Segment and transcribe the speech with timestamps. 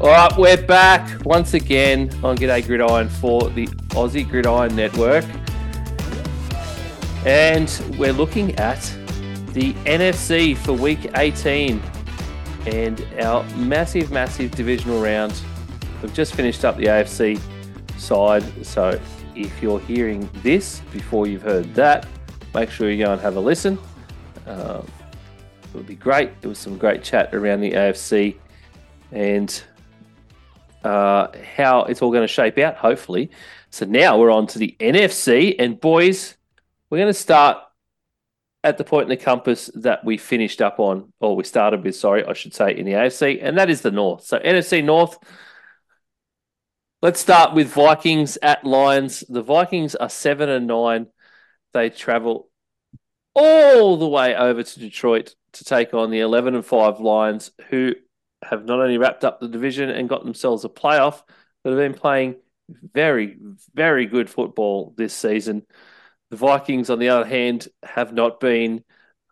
[0.00, 5.26] All right, we're back once again on G'day Gridiron for the Aussie Gridiron Network.
[7.26, 8.80] And we're looking at
[9.52, 11.82] the NFC for week 18
[12.64, 15.38] and our massive, massive divisional round.
[16.00, 17.38] We've just finished up the AFC
[17.98, 18.98] side, so
[19.34, 22.06] if you're hearing this before you've heard that,
[22.54, 23.78] make sure you go and have a listen.
[24.46, 24.86] Um,
[25.62, 26.40] it would be great.
[26.40, 28.36] There was some great chat around the AFC
[29.12, 29.62] and
[30.84, 33.30] uh, how it's all going to shape out, hopefully.
[33.70, 36.36] So now we're on to the NFC, and boys,
[36.88, 37.58] we're going to start
[38.62, 41.96] at the point in the compass that we finished up on, or we started with,
[41.96, 44.24] sorry, I should say, in the AFC, and that is the North.
[44.24, 45.18] So NFC North.
[47.02, 49.24] Let's start with Vikings at Lions.
[49.26, 51.06] The Vikings are seven and nine.
[51.72, 52.50] They travel
[53.34, 57.94] all the way over to Detroit to take on the eleven and five Lions, who
[58.42, 61.22] have not only wrapped up the division and got themselves a playoff,
[61.62, 62.36] but have been playing
[62.94, 63.36] very,
[63.74, 65.62] very good football this season.
[66.30, 68.84] The Vikings, on the other hand, have not been,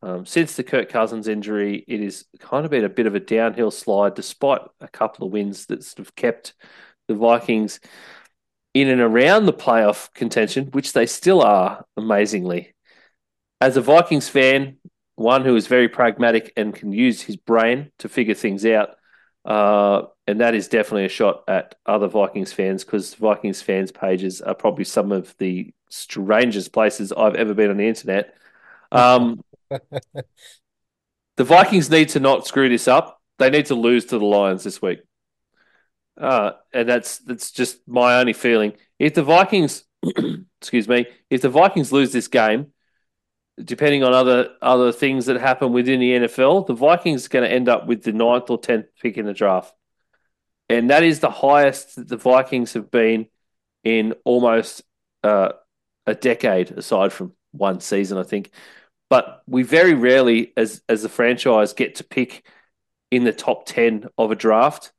[0.03, 3.21] um, since the Kirk Cousins injury, it has kind of been a bit of a
[3.21, 6.55] downhill slide, despite a couple of wins that sort of kept
[7.07, 7.81] the Vikings
[8.75, 12.75] in and around the playoff contention, which they still are, amazingly.
[13.61, 14.77] As a Vikings fan,
[15.17, 18.98] one who is very pragmatic and can use his brain to figure things out,
[19.49, 24.43] uh, and that is definitely a shot at other Vikings fans because Vikings fans' pages
[24.43, 28.35] are probably some of the strangest places I've ever been on the internet.
[28.93, 33.23] Um, the Vikings need to not screw this up.
[33.39, 35.01] They need to lose to the Lions this week.
[36.21, 38.75] Uh, and that's that's just my only feeling.
[38.99, 39.85] If the Vikings,
[40.61, 42.73] excuse me, if the Vikings lose this game,
[43.65, 47.55] depending on other other things that happen within the NFL, the Vikings are going to
[47.55, 49.75] end up with the ninth or tenth pick in the draft,
[50.69, 53.27] and that is the highest that the Vikings have been
[53.85, 54.83] in almost
[55.25, 55.51] uh,
[56.07, 58.51] a decade, aside from one season, I think.
[59.11, 62.47] But we very rarely, as as a franchise, get to pick
[63.11, 64.93] in the top ten of a draft,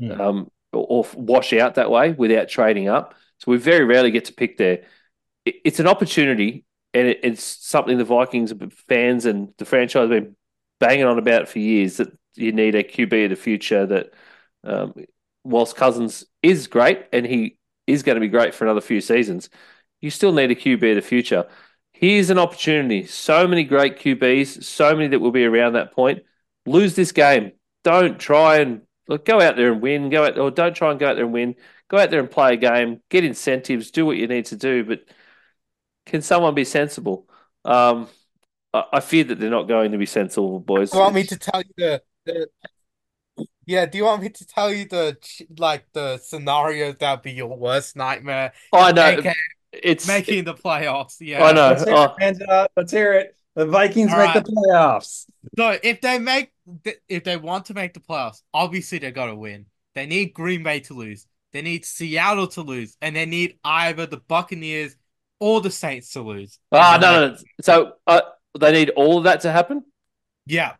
[0.00, 0.18] mm.
[0.20, 3.14] um, or, or wash out that way without trading up.
[3.38, 4.84] So we very rarely get to pick there.
[5.44, 6.64] It's an opportunity
[6.94, 8.52] and it, it's something the Vikings
[8.88, 10.36] fans and the franchise have been
[10.80, 13.86] banging on about for years that you need a QB of the future.
[13.86, 14.14] That
[14.64, 14.94] um,
[15.44, 19.48] whilst Cousins is great and he is going to be great for another few seasons,
[20.00, 21.46] you still need a QB of the future.
[21.92, 23.06] Here's an opportunity.
[23.06, 26.22] So many great QBs, so many that will be around that point.
[26.64, 27.52] Lose this game.
[27.82, 30.10] Don't try and look, go out there and win.
[30.10, 31.56] Go out or don't try and go out there and win.
[31.88, 33.00] Go out there and play a game.
[33.08, 33.90] Get incentives.
[33.90, 35.00] Do what you need to do, but
[36.08, 37.28] can someone be sensible?
[37.64, 38.08] Um,
[38.72, 40.90] I, I fear that they're not going to be sensible, boys.
[40.90, 42.48] Do you want me to tell you the, the
[43.66, 45.16] yeah, do you want me to tell you the
[45.58, 48.52] like the scenario that'd be your worst nightmare?
[48.72, 49.06] Oh, I know.
[49.06, 49.34] AKA
[49.72, 51.16] it's making the playoffs.
[51.20, 51.68] Yeah, I know.
[51.68, 52.14] Let's hear, oh.
[52.18, 53.36] it, Let's hear it.
[53.54, 54.44] The Vikings All make right.
[54.44, 55.26] the playoffs.
[55.56, 56.52] So if they make,
[57.08, 59.66] if they want to make the playoffs, obviously they got to win.
[59.94, 61.26] They need Green Bay to lose.
[61.52, 64.96] They need Seattle to lose, and they need either the Buccaneers
[65.40, 66.58] or the Saints to lose.
[66.72, 67.36] Ah, no, no, no.
[67.60, 68.20] So uh,
[68.58, 69.84] they need all of that to happen.
[70.46, 70.74] Yeah.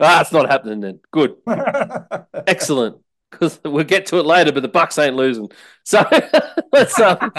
[0.00, 1.00] Ah, it's not happening then.
[1.10, 1.36] Good.
[2.46, 2.98] Excellent.
[3.30, 5.50] Because we'll get to it later, but the Bucks ain't losing.
[5.84, 6.04] So
[6.72, 7.32] let's um,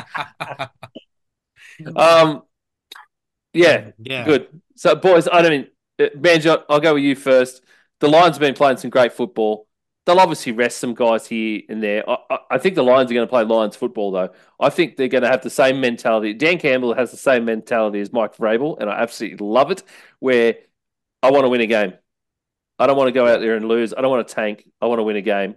[1.95, 2.41] um
[3.53, 4.47] yeah, yeah, good.
[4.75, 5.67] So boys, I don't mean
[5.99, 7.61] Manjot, I'll go with you first.
[7.99, 9.67] The Lions have been playing some great football
[10.05, 12.07] they'll obviously rest some guys here and there.
[12.09, 14.29] I, I, think the Lions are going to play Lions football, though.
[14.59, 16.33] I think they're going to have the same mentality.
[16.33, 19.83] Dan Campbell has the same mentality as Mike Vrabel, and I absolutely love it.
[20.19, 20.55] Where
[21.21, 21.93] I want to win a game.
[22.79, 23.93] I don't want to go out there and lose.
[23.93, 24.67] I don't want to tank.
[24.81, 25.55] I want to win a game.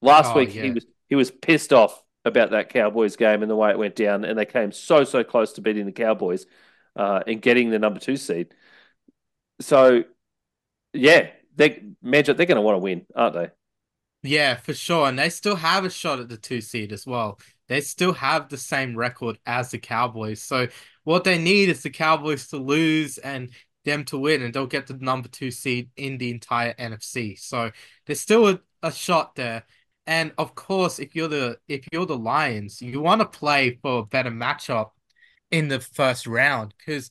[0.00, 0.62] Last oh, week yeah.
[0.62, 3.96] he was he was pissed off about that Cowboys game and the way it went
[3.96, 6.46] down, and they came so so close to beating the Cowboys
[6.94, 8.54] uh, and getting the number two seed.
[9.60, 10.04] So,
[10.92, 13.48] yeah, they Magic, they're going to want to win, aren't they?
[14.22, 15.08] Yeah, for sure.
[15.08, 17.38] And they still have a shot at the two seed as well.
[17.68, 20.42] They still have the same record as the Cowboys.
[20.42, 20.68] So
[21.04, 23.50] what they need is the Cowboys to lose and
[23.84, 27.38] them to win, and they'll get the number two seed in the entire NFC.
[27.38, 27.70] So
[28.06, 29.64] there's still a, a shot there.
[30.06, 34.00] And of course, if you're the if you're the Lions, you want to play for
[34.00, 34.90] a better matchup
[35.50, 36.74] in the first round.
[36.78, 37.10] Because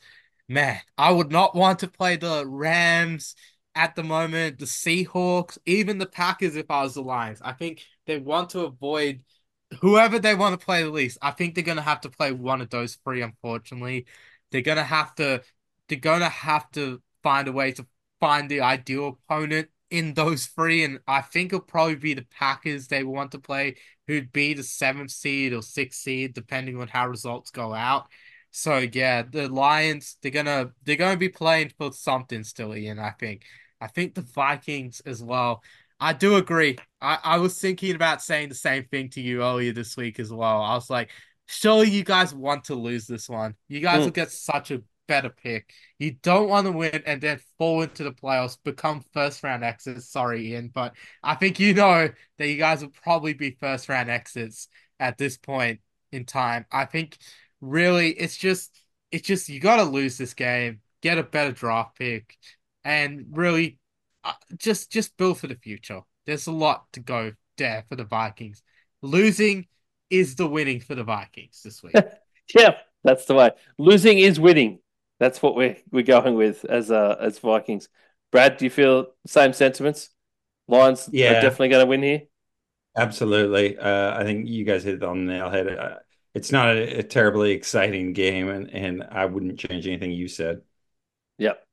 [0.49, 3.35] man, I would not want to play the Rams
[3.77, 7.41] at the moment, the Seahawks, even the Packers, if I was the Lions.
[7.43, 9.21] I think they want to avoid
[9.81, 11.17] whoever they want to play the least.
[11.21, 14.07] I think they're gonna have to play one of those three, unfortunately.
[14.51, 15.43] They're gonna have to
[15.87, 17.85] they're gonna have to find a way to
[18.19, 22.87] find the ideal opponent in those three, and I think it'll probably be the Packers
[22.87, 23.75] they want to play,
[24.07, 28.07] who'd be the seventh seed or sixth seed, depending on how results go out.
[28.51, 32.99] So yeah, the Lions they're gonna they're gonna be playing for something still, Ian.
[32.99, 33.43] I think.
[33.79, 35.63] I think the Vikings as well.
[35.99, 36.77] I do agree.
[37.01, 40.31] I, I was thinking about saying the same thing to you earlier this week as
[40.31, 40.61] well.
[40.61, 41.09] I was like,
[41.47, 43.55] surely you guys want to lose this one.
[43.67, 44.05] You guys mm.
[44.05, 45.71] will get such a better pick.
[45.97, 50.09] You don't want to win and then fall into the playoffs, become first round exits.
[50.09, 54.09] Sorry, Ian, but I think you know that you guys will probably be first round
[54.09, 54.67] exits
[54.99, 55.79] at this point
[56.11, 56.65] in time.
[56.71, 57.17] I think
[57.61, 58.79] really it's just
[59.11, 62.37] it's just you got to lose this game, get a better draft pick,
[62.87, 63.77] and really
[64.23, 65.99] uh, just just build for the future.
[66.25, 68.63] There's a lot to go there for the Vikings.
[69.01, 69.67] Losing
[70.09, 71.95] is the winning for the Vikings this week.
[72.55, 73.51] yeah, that's the way.
[73.77, 74.79] Losing is winning.
[75.19, 77.89] That's what we're we're going with as uh as Vikings.
[78.31, 80.09] Brad, do you feel same sentiments?
[80.69, 81.31] Lions yeah.
[81.31, 82.21] are definitely going to win here.
[82.95, 83.77] Absolutely.
[83.77, 85.67] Uh, I think you guys hit it on the nail head.
[85.67, 85.95] Uh,
[86.33, 90.61] it's not a, a, terribly exciting game, and, and I wouldn't change anything you said.
[91.37, 91.66] Yep.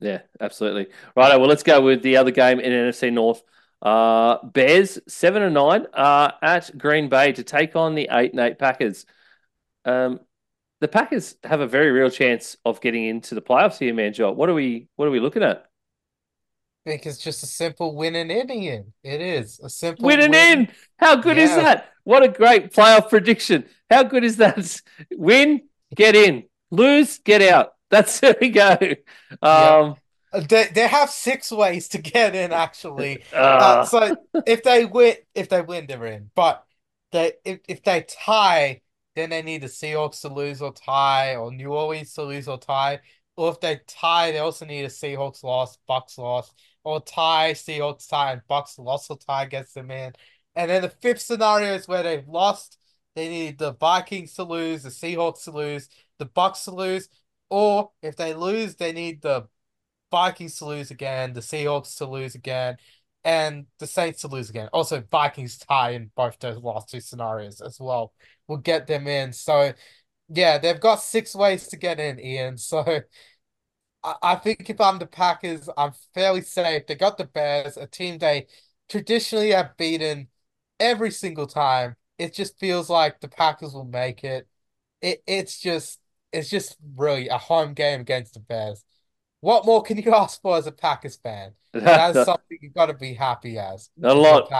[0.00, 0.88] Yeah, absolutely.
[1.16, 1.36] Right.
[1.36, 3.42] Well, let's go with the other game in NFC North.
[3.80, 8.40] Uh, Bears seven and nine uh, at Green Bay to take on the eight and
[8.40, 9.04] eight Packers.
[9.84, 10.20] Um,
[10.80, 14.48] the Packers have a very real chance of getting into the playoffs here, Manjot, what
[14.48, 15.66] are we what are we looking at?
[16.86, 18.92] I think it's just a simple win and in.
[19.02, 20.58] It is a simple win and win.
[20.60, 20.68] in.
[20.98, 21.44] How good yeah.
[21.44, 21.90] is that?
[22.04, 23.64] What a great playoff prediction.
[23.90, 24.80] How good is that?
[25.12, 25.62] Win,
[25.94, 26.44] get in.
[26.70, 27.73] Lose, get out.
[27.90, 28.76] That's there we go.
[28.80, 28.88] Um,
[29.42, 29.94] yeah.
[30.48, 33.24] They, they have six ways to get in actually.
[33.32, 34.16] Uh, uh, so
[34.46, 36.30] if they win, if they win, they're in.
[36.34, 36.64] But
[37.12, 38.82] they if, if they tie,
[39.14, 42.58] then they need the Seahawks to lose or tie, or New Orleans to lose or
[42.58, 43.00] tie.
[43.36, 46.52] Or if they tie, they also need a Seahawks loss, Bucks loss,
[46.84, 50.12] or tie, Seahawks tie, and Bucks loss or tie gets them in.
[50.56, 52.78] And then the fifth scenario is where they've lost.
[53.16, 55.88] They need the Vikings to lose, the Seahawks to lose,
[56.18, 57.08] the Bucks to lose,
[57.50, 59.48] or if they lose, they need the
[60.10, 62.76] Vikings to lose again, the Seahawks to lose again,
[63.24, 64.68] and the Saints to lose again.
[64.72, 68.12] Also, Vikings tie in both those last two scenarios as well
[68.48, 69.32] will get them in.
[69.32, 69.72] So,
[70.28, 72.58] yeah, they've got six ways to get in, Ian.
[72.58, 73.00] So,
[74.02, 76.86] I, I think if I'm the Packers, I'm fairly safe.
[76.86, 78.46] They got the Bears, a team they
[78.88, 80.28] traditionally have beaten
[80.78, 81.96] every single time.
[82.18, 84.46] It just feels like the Packers will make it.
[85.00, 86.00] It it's just
[86.34, 88.84] it's just really a home game against the Bears.
[89.40, 91.52] What more can you ask for as a Packers fan?
[91.72, 93.90] That's something you've got to be happy as.
[94.02, 94.50] A lot.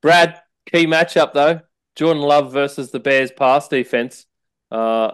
[0.00, 1.60] Brad, key matchup though.
[1.96, 4.26] Jordan Love versus the Bears pass defense.
[4.70, 5.12] Uh,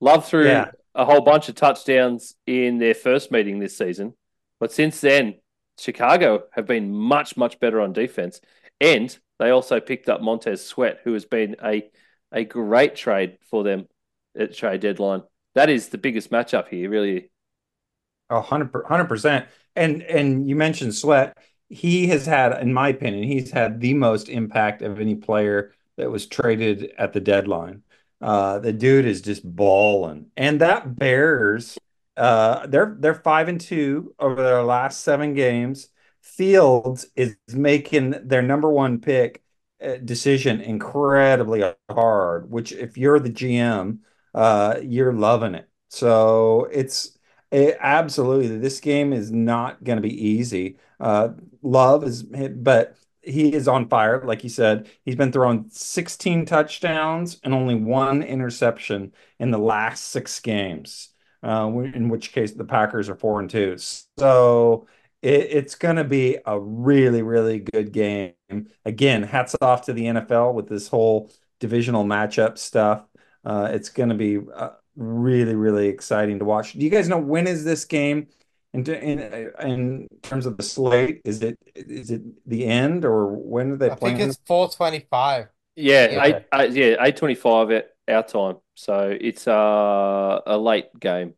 [0.00, 0.70] Love threw yeah.
[0.94, 4.14] a whole bunch of touchdowns in their first meeting this season,
[4.58, 5.36] but since then,
[5.78, 8.40] Chicago have been much much better on defense,
[8.80, 11.88] and they also picked up Montez Sweat, who has been a
[12.32, 13.86] a great trade for them
[14.38, 15.22] at trade deadline.
[15.54, 17.30] That is the biggest matchup here, really.
[18.30, 19.46] A hundred percent.
[19.76, 21.36] And and you mentioned Sweat.
[21.68, 26.10] He has had, in my opinion, he's had the most impact of any player that
[26.10, 27.82] was traded at the deadline.
[28.20, 31.76] Uh, the dude is just balling, and that Bears,
[32.16, 35.88] uh, they're they're five and two over their last seven games.
[36.22, 39.42] Fields is making their number one pick
[39.84, 42.50] uh, decision incredibly hard.
[42.50, 43.98] Which, if you're the GM,
[44.34, 45.68] uh, you're loving it.
[45.90, 47.16] So it's
[47.50, 50.78] it, absolutely this game is not going to be easy.
[51.00, 51.30] Uh,
[51.62, 54.22] love is, but he is on fire.
[54.24, 60.08] Like you said, he's been throwing 16 touchdowns and only one interception in the last
[60.08, 61.10] six games.
[61.42, 63.76] Uh, in which case the Packers are four and two.
[64.18, 64.86] So
[65.20, 68.32] it, it's going to be a really, really good game.
[68.86, 73.04] Again, hats off to the NFL with this whole divisional matchup stuff.
[73.44, 76.72] Uh, it's going to be uh, really, really exciting to watch.
[76.72, 78.28] Do you guys know when is this game?
[78.72, 83.70] In, in in terms of the slate, is it is it the end or when
[83.70, 84.16] are they I playing?
[84.16, 85.46] I think it's four twenty five.
[85.76, 88.56] Yeah, yeah, eight, eight yeah, eight twenty five at our time.
[88.74, 91.34] So it's uh, a late game.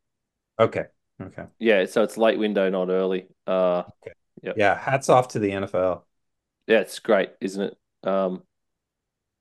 [0.58, 0.86] Okay.
[1.20, 1.44] Okay.
[1.58, 3.26] Yeah, so it's late window, not early.
[3.46, 4.14] Uh, okay.
[4.42, 4.54] Yep.
[4.58, 4.78] Yeah.
[4.78, 6.02] Hats off to the NFL.
[6.66, 8.08] Yeah, it's great, isn't it?
[8.08, 8.42] Um,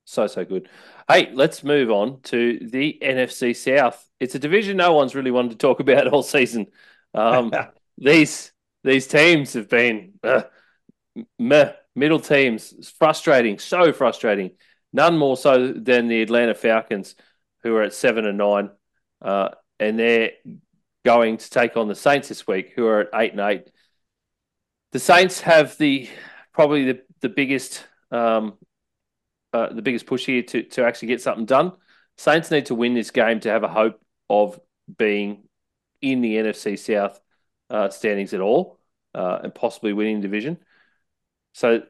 [0.06, 0.70] so so good.
[1.08, 4.08] Hey, let's move on to the NFC South.
[4.20, 6.68] It's a division no one's really wanted to talk about all season.
[7.14, 7.52] Um,
[7.98, 8.52] these
[8.84, 10.44] these teams have been uh,
[11.40, 12.74] meh, middle teams.
[12.78, 14.52] It's frustrating, so frustrating.
[14.94, 17.16] None more so than the Atlanta Falcons,
[17.64, 18.70] who are at seven and nine,
[19.22, 20.32] uh, and they're
[21.04, 23.72] going to take on the Saints this week, who are at eight and eight.
[24.92, 26.10] the Saints have the
[26.54, 28.54] probably the the biggest um,
[29.56, 31.72] uh, the biggest push here to to actually get something done.
[32.18, 34.60] Saints need to win this game to have a hope of
[34.98, 35.44] being
[36.02, 37.22] in the NFC South
[37.70, 38.80] uh, standings at all
[39.14, 40.58] uh, and possibly winning division.
[41.54, 41.84] So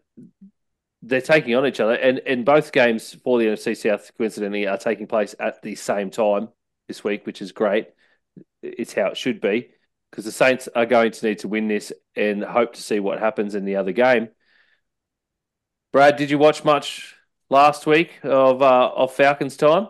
[1.01, 4.77] they're taking on each other, and, and both games for the NFC South, coincidentally, are
[4.77, 6.50] taking place at the same time
[6.88, 7.88] this week, which is great.
[8.62, 9.69] It's how it should be
[10.12, 13.17] because the Saints are going to need to win this and hope to see what
[13.17, 14.29] happens in the other game.
[15.91, 17.14] Brad, did you watch much
[17.49, 19.87] last week of uh, of Falcons time?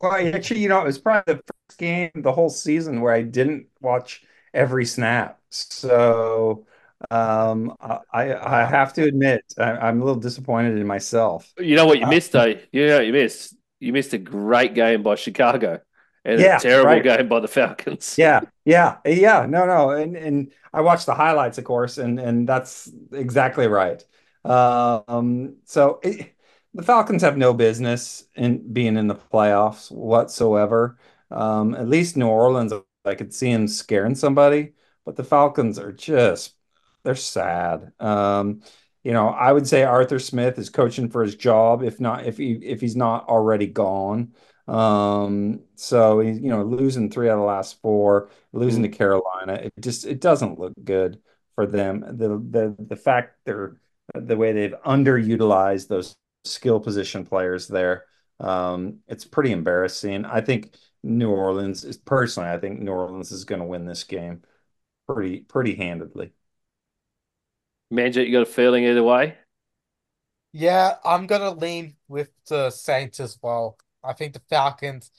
[0.00, 3.22] Well, actually, you know, it was probably the first game the whole season where I
[3.22, 5.40] didn't watch every snap.
[5.50, 6.66] So
[7.10, 11.52] um, I I have to admit I, am a little disappointed in myself.
[11.58, 12.54] You know what you uh, missed, though.
[12.72, 13.54] You know what you missed.
[13.80, 15.80] You missed a great game by Chicago
[16.24, 17.02] and yeah, a terrible right.
[17.02, 18.14] game by the Falcons.
[18.18, 19.46] Yeah, yeah, yeah.
[19.48, 24.04] No, no, and and I watched the highlights, of course, and and that's exactly right.
[24.44, 26.31] Um, so it,
[26.74, 30.98] the Falcons have no business in being in the playoffs whatsoever.
[31.30, 32.72] Um, at least New Orleans,
[33.04, 34.72] I could see him scaring somebody,
[35.04, 36.54] but the Falcons are just
[37.04, 37.92] they're sad.
[38.00, 38.62] Um,
[39.02, 42.36] you know, I would say Arthur Smith is coaching for his job, if not if
[42.38, 44.34] he if he's not already gone.
[44.68, 48.92] Um, so he's you know losing three out of the last four, losing to mm.
[48.96, 49.54] Carolina.
[49.54, 51.20] It just it doesn't look good
[51.54, 52.00] for them.
[52.00, 53.76] The the the fact they're
[54.14, 56.14] the way they've underutilized those
[56.44, 58.06] skill position players there.
[58.40, 60.24] Um, it's pretty embarrassing.
[60.24, 64.04] I think New Orleans is personally, I think New Orleans is going to win this
[64.04, 64.42] game
[65.06, 66.32] pretty pretty handedly.
[67.92, 69.36] Manjot, you got a feeling either way?
[70.52, 73.78] Yeah, I'm gonna lean with the Saints as well.
[74.04, 75.10] I think the Falcons.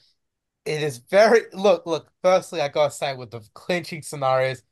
[0.64, 2.10] It is very look, look.
[2.22, 4.62] Firstly, I gotta say with the clinching scenarios,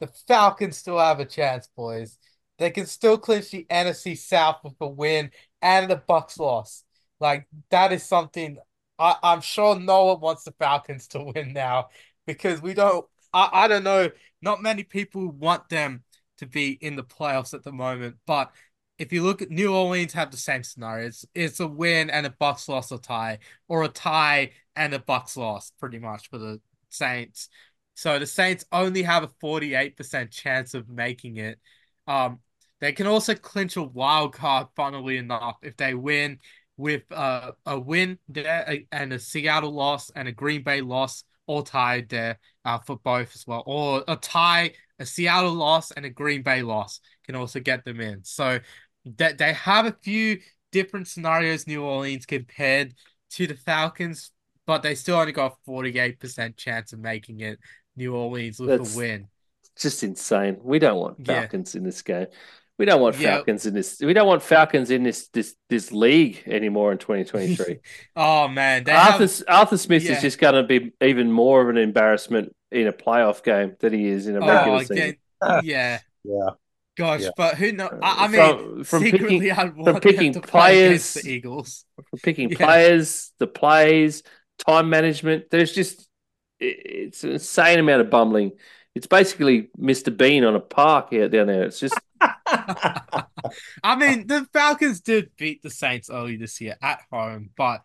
[0.00, 2.18] the Falcons still have a chance, boys.
[2.58, 5.30] They can still clinch the NFC South with a win
[5.62, 6.84] and the Bucks loss.
[7.20, 8.58] Like that is something
[8.98, 11.88] I, I'm sure no one wants the Falcons to win now
[12.26, 13.06] because we don't.
[13.32, 14.10] I, I don't know.
[14.42, 16.04] Not many people want them
[16.38, 18.16] to be in the playoffs at the moment.
[18.26, 18.52] But
[18.98, 21.06] if you look at New Orleans, have the same scenario.
[21.08, 23.38] It's, it's a win and a Bucks loss or tie,
[23.68, 27.48] or a tie and a Bucks loss, pretty much for the Saints.
[27.94, 31.58] So the Saints only have a 48% chance of making it.
[32.06, 32.40] Um,
[32.82, 36.40] they can also clinch a wild card, funnily enough, if they win
[36.76, 41.62] with uh, a win there and a Seattle loss and a Green Bay loss, all
[41.62, 46.10] tied there uh, for both as well, or a tie, a Seattle loss, and a
[46.10, 48.24] Green Bay loss can also get them in.
[48.24, 48.58] So
[49.16, 50.40] that they have a few
[50.72, 52.94] different scenarios, New Orleans compared
[53.30, 54.32] to the Falcons,
[54.66, 57.60] but they still only got a 48% chance of making it.
[57.94, 59.28] New Orleans with That's a win.
[59.78, 60.58] Just insane.
[60.62, 61.78] We don't want Falcons yeah.
[61.78, 62.26] in this game.
[62.78, 64.00] We don't want Falcons in this.
[64.00, 67.78] We don't want Falcons in this this this league anymore in 2023.
[68.16, 69.42] oh man, Arthur have...
[69.46, 70.12] Arthur Smith yeah.
[70.12, 73.92] is just going to be even more of an embarrassment in a playoff game than
[73.92, 75.16] he is in a oh, regular oh, season.
[75.62, 76.48] Yeah, yeah.
[76.96, 77.30] Gosh, yeah.
[77.36, 77.98] but who knows?
[78.02, 82.56] I, I mean, from, from picking, from picking players, the Eagles, from picking yeah.
[82.58, 84.22] players, the plays,
[84.66, 85.50] time management.
[85.50, 86.06] There's just
[86.60, 88.52] it's an insane amount of bumbling.
[88.94, 90.14] It's basically Mr.
[90.14, 91.64] Bean on a park out down there.
[91.64, 91.98] It's just
[93.82, 97.82] I mean, the Falcons did beat the Saints early this year at home, but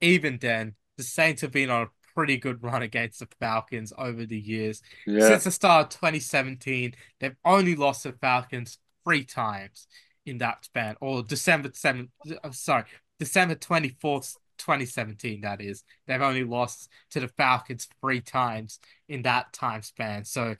[0.00, 4.26] even then, the Saints have been on a pretty good run against the Falcons over
[4.26, 4.82] the years.
[5.06, 5.28] Yeah.
[5.28, 9.86] Since the start of 2017, they've only lost the Falcons three times
[10.26, 12.08] in that span, or December 7th,
[12.44, 12.84] uh, sorry,
[13.18, 15.84] December 24th, 2017, that is.
[16.06, 18.78] They've only lost to the Falcons three times
[19.08, 20.24] in that time span.
[20.24, 20.56] So,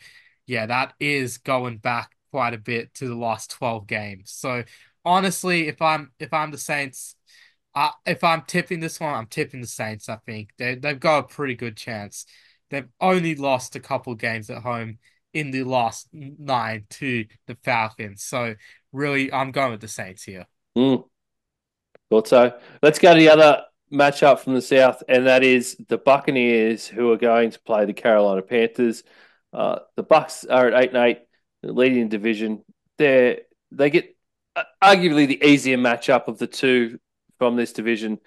[0.47, 4.31] yeah, that is going back quite a bit to the last 12 games.
[4.31, 4.65] So
[5.05, 7.17] honestly, if I'm if I'm the Saints,
[7.75, 10.09] uh, if I'm tipping this one, I'm tipping the Saints.
[10.09, 12.27] I think they they've got a pretty good chance.
[12.71, 14.99] They've only lost a couple games at home
[15.33, 18.23] in the last nine to the Falcons.
[18.23, 18.55] So
[18.93, 20.47] really, I'm going with the Saints here.
[20.77, 21.05] Mm.
[22.11, 22.59] Thought so.
[22.83, 27.13] Let's go to the other matchup from the South, and that is the Buccaneers, who
[27.13, 29.03] are going to play the Carolina Panthers.
[29.53, 31.19] Uh, the Bucks are at eight and eight
[31.63, 32.65] leading division.
[32.99, 33.41] They
[33.71, 34.17] they get
[34.57, 36.99] uh, arguably the easier matchup of the two
[37.39, 38.19] from this division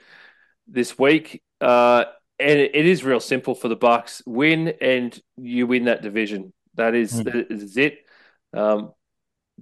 [0.67, 1.41] this week.
[1.61, 2.05] Uh,
[2.39, 6.53] and it, it is real simple for the Bucks: win and you win that division.
[6.75, 7.25] That is, mm.
[7.25, 7.99] that is it.
[8.53, 8.93] Um,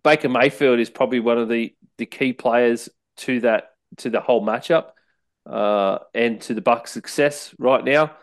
[0.03, 4.45] Baker Mayfield is probably one of the the key players to that to the whole
[4.45, 4.91] matchup
[5.45, 8.15] uh, and to the Bucks' success right now.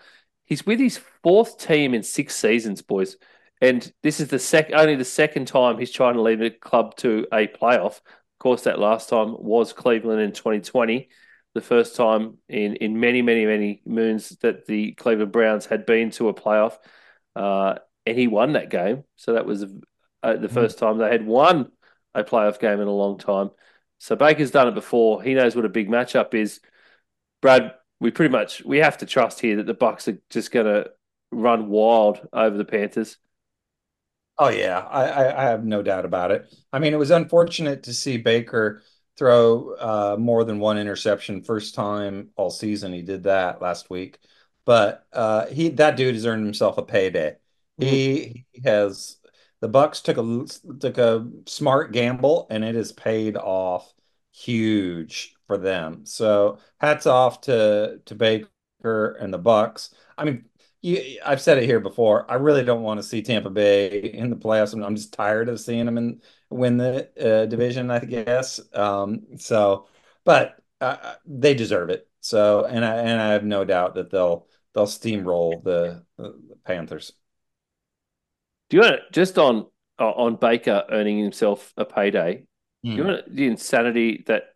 [0.46, 3.16] He's with his fourth team in six seasons, boys
[3.60, 6.96] and this is the sec only the second time he's trying to lead the club
[6.96, 7.96] to a playoff.
[7.96, 11.08] Of course, that last time was Cleveland in 2020,
[11.54, 16.10] the first time in in many many many moons that the Cleveland Browns had been
[16.12, 16.76] to a playoff,
[17.34, 19.04] uh, and he won that game.
[19.16, 19.64] So that was
[20.22, 21.70] uh, the first time they had won
[22.14, 23.50] a playoff game in a long time.
[23.98, 25.22] So Baker's done it before.
[25.22, 26.60] He knows what a big matchup is.
[27.42, 30.66] Brad, we pretty much we have to trust here that the Bucks are just going
[30.66, 30.90] to
[31.30, 33.16] run wild over the Panthers.
[34.38, 36.54] Oh yeah, I, I, have no doubt about it.
[36.72, 38.82] I mean, it was unfortunate to see Baker
[39.16, 41.42] throw uh, more than one interception.
[41.42, 44.18] First time all season he did that last week,
[44.64, 47.36] but uh, he that dude has earned himself a payday.
[47.80, 47.90] Mm-hmm.
[47.90, 49.16] He, he has
[49.60, 50.46] the Bucks took a
[50.78, 53.92] took a smart gamble and it has paid off
[54.32, 56.06] huge for them.
[56.06, 59.92] So hats off to to Baker and the Bucks.
[60.16, 60.44] I mean,
[60.80, 62.30] you, I've said it here before.
[62.30, 64.72] I really don't want to see Tampa Bay in the playoffs.
[64.72, 66.20] I'm, I'm just tired of seeing them in
[66.50, 67.90] win the uh, division.
[67.90, 68.60] I guess.
[68.72, 69.88] Um, so,
[70.24, 72.08] but uh, they deserve it.
[72.20, 77.12] So, and I and I have no doubt that they'll they'll steamroll the, the Panthers.
[78.70, 79.66] Do you want to, just on
[79.98, 82.44] uh, on Baker earning himself a payday?
[82.84, 82.90] Mm.
[82.90, 83.08] Do you hmm.
[83.08, 84.54] want the insanity that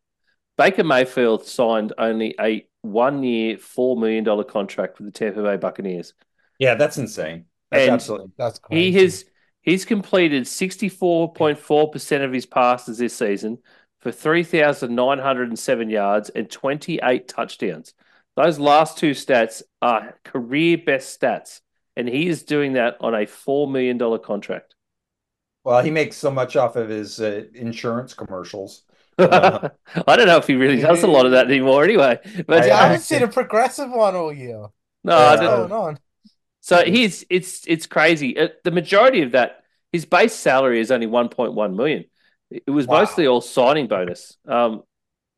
[0.63, 6.15] Baker Mayfield signed only a one year, $4 million contract with the Tampa Bay Buccaneers.
[6.61, 7.47] Yeah, that's insane.
[7.73, 8.93] That's and absolutely that's crazy.
[8.93, 9.25] He has
[9.61, 13.59] he's completed 64.4% of his passes this season
[14.03, 17.95] for 3,907 yards and 28 touchdowns.
[18.37, 21.61] Those last two stats are career best stats,
[21.97, 24.77] and he is doing that on a $4 million contract.
[25.65, 28.85] Well, he makes so much off of his uh, insurance commercials
[29.19, 29.69] uh,
[30.07, 32.19] I don't know if he really does a lot of that anymore anyway.
[32.47, 34.67] But I, haven't seen a progressive one all year.
[35.05, 35.69] No, I don't.
[35.69, 35.99] Going on?
[36.61, 38.39] So he's it's it's crazy.
[38.39, 42.05] Uh, the majority of that, his base salary is only one point one million.
[42.51, 43.01] It was wow.
[43.01, 44.37] mostly all signing bonus.
[44.47, 44.83] Um,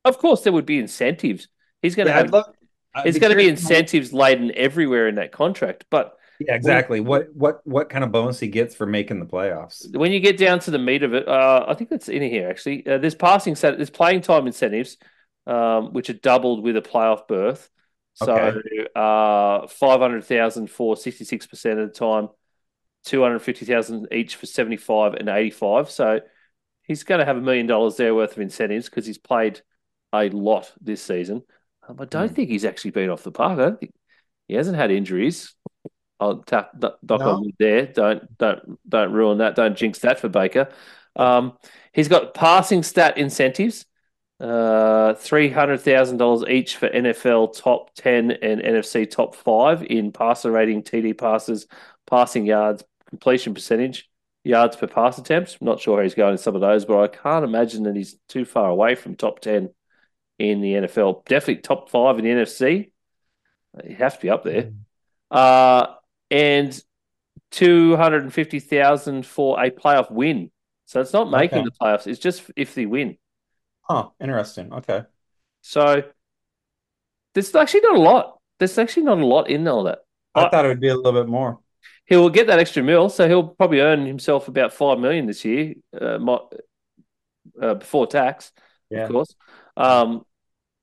[0.04, 1.48] of course, there would be incentives.
[1.80, 2.32] He's going to yeah, have.
[2.32, 2.54] Love,
[3.02, 7.00] there's going to be incentives laden everywhere in that contract, but yeah, exactly.
[7.00, 9.94] What what what kind of bonus he gets for making the playoffs?
[9.96, 12.48] When you get down to the meat of it, uh, I think that's in here
[12.48, 12.86] actually.
[12.86, 14.96] Uh, there's passing set, there's playing time incentives,
[15.46, 17.70] um, which are doubled with a playoff berth.
[18.14, 18.86] So okay.
[18.94, 22.28] uh, five hundred thousand for sixty six percent of the time,
[23.04, 25.90] two hundred fifty thousand each for seventy five and eighty five.
[25.90, 26.20] So
[26.84, 29.62] he's going to have a million dollars there worth of incentives because he's played
[30.12, 31.42] a lot this season.
[31.88, 32.34] Um, I don't mm.
[32.34, 33.58] think he's actually been off the park.
[33.58, 33.92] I don't think
[34.46, 35.54] he hasn't had injuries.
[36.20, 37.18] I'll tap dock no.
[37.18, 37.86] on there.
[37.86, 39.56] Don't don't don't ruin that.
[39.56, 40.68] Don't jinx that for Baker.
[41.16, 41.56] Um,
[41.92, 43.86] he's got passing stat incentives,
[44.40, 50.12] uh, three hundred thousand dollars each for NFL top ten and NFC top five in
[50.12, 51.66] passer rating, TD passes,
[52.06, 54.08] passing yards, completion percentage,
[54.44, 55.58] yards per pass attempts.
[55.60, 57.96] I'm not sure how he's going in some of those, but I can't imagine that
[57.96, 59.70] he's too far away from top ten
[60.38, 61.24] in the NFL.
[61.26, 62.90] Definitely top five in the NFC.
[63.84, 64.62] You have to be up there.
[64.62, 64.74] Mm.
[65.30, 65.94] Uh,
[66.34, 66.82] and
[67.52, 70.50] 250,000 for a playoff win.
[70.86, 71.68] So it's not making okay.
[71.68, 73.16] the playoffs, it's just if they win.
[73.82, 74.72] Huh, interesting.
[74.72, 75.04] Okay.
[75.62, 76.02] So
[77.34, 78.38] there's actually not a lot.
[78.58, 80.00] There's actually not a lot in all that.
[80.34, 81.60] I, I thought it would be a little bit more.
[82.06, 85.44] He will get that extra mil, so he'll probably earn himself about five million this
[85.44, 86.18] year, uh,
[87.60, 88.52] uh, before tax,
[88.90, 89.04] yeah.
[89.04, 89.34] of course.
[89.76, 90.26] Um,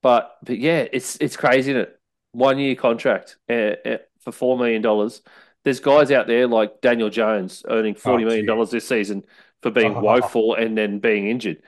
[0.02, 2.00] but but yeah, it's it's crazy, isn't it?
[2.32, 5.22] One year contract uh, uh for four million dollars.
[5.64, 9.24] There's guys out there like Daniel Jones earning forty oh, million dollars this season
[9.62, 10.02] for being oh.
[10.02, 11.62] woeful and then being injured.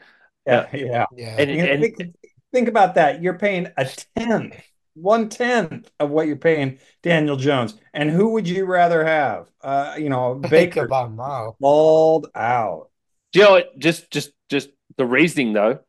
[0.45, 1.35] Yeah, yeah, yeah.
[1.37, 2.15] And, and think,
[2.51, 3.21] think, about that.
[3.21, 4.55] You're paying a tenth,
[4.93, 7.75] one tenth of what you're paying Daniel Jones.
[7.93, 9.47] And who would you rather have?
[9.61, 12.89] Uh, you know, Baker balled out.
[13.31, 13.79] Do you know what?
[13.79, 15.79] Just, just, just the reasoning though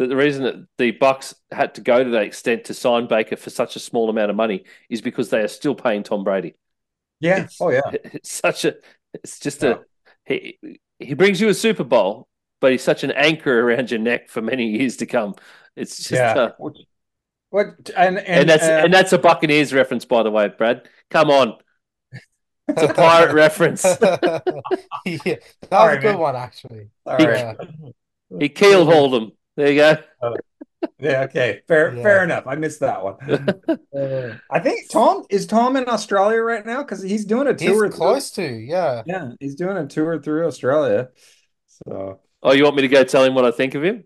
[0.00, 3.36] that the reason that the Bucks had to go to that extent to sign Baker
[3.36, 6.54] for such a small amount of money is because they are still paying Tom Brady.
[7.20, 7.42] Yeah.
[7.42, 7.82] It's, oh yeah.
[7.92, 8.76] It's such a.
[9.12, 9.74] It's just yeah.
[10.26, 10.56] a.
[10.62, 12.28] He he brings you a Super Bowl,
[12.60, 15.34] but he's such an anchor around your neck for many years to come.
[15.76, 16.12] It's just.
[16.12, 16.32] Yeah.
[16.32, 16.76] Uh, what
[17.52, 20.88] and, and, and that's uh, and that's a Buccaneers reference, by the way, Brad.
[21.10, 21.58] Come on.
[22.68, 23.84] It's a pirate reference.
[23.84, 26.18] yeah, that was a good man.
[26.18, 26.88] one, actually.
[27.18, 27.56] He, right.
[28.38, 29.32] he keelhauled him.
[29.60, 29.96] There you go.
[30.22, 30.32] Uh,
[30.98, 31.60] yeah, okay.
[31.68, 32.02] Fair yeah.
[32.02, 32.46] fair enough.
[32.46, 33.60] I missed that one.
[33.92, 37.86] Uh, I think Tom is Tom in Australia right now because he's doing a tour.
[37.86, 39.02] He's close through, to, yeah.
[39.04, 41.08] Yeah, he's doing a tour through Australia.
[41.66, 44.04] So Oh, you want me to go tell him what I think of him?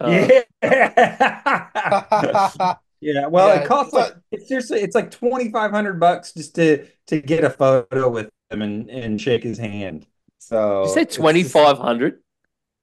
[0.00, 0.28] Uh,
[0.62, 0.62] yeah.
[3.00, 6.54] yeah, well, yeah, it costs like it's seriously it's like twenty five hundred bucks just
[6.56, 10.06] to to get a photo with him and, and shake his hand.
[10.38, 12.20] So Did you say twenty five hundred?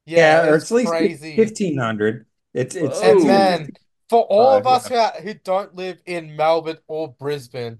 [0.06, 1.36] Yeah, or it's least crazy.
[1.36, 2.26] fifteen hundred.
[2.54, 3.02] It's it's.
[3.02, 3.26] And Ooh.
[3.26, 3.70] then
[4.10, 7.80] for all of Five, us who, who don't live in Melbourne or Brisbane,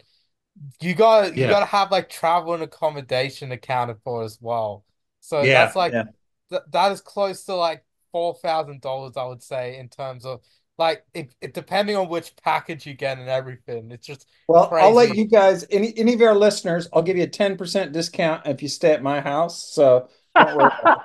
[0.82, 1.50] you got you Yeah.
[1.50, 4.86] got to have like travel and accommodation accounted for as well.
[5.22, 6.04] So yeah, that's like yeah.
[6.50, 10.42] th that is close to like four thousand dollars, I would say, in terms of
[10.78, 13.92] like it, it depending on which package you get and everything.
[13.92, 17.24] It's just Well, I'll let you guys, any any of our listeners, I'll give you
[17.24, 19.64] a ten percent discount if you stay at my house.
[19.74, 20.10] So.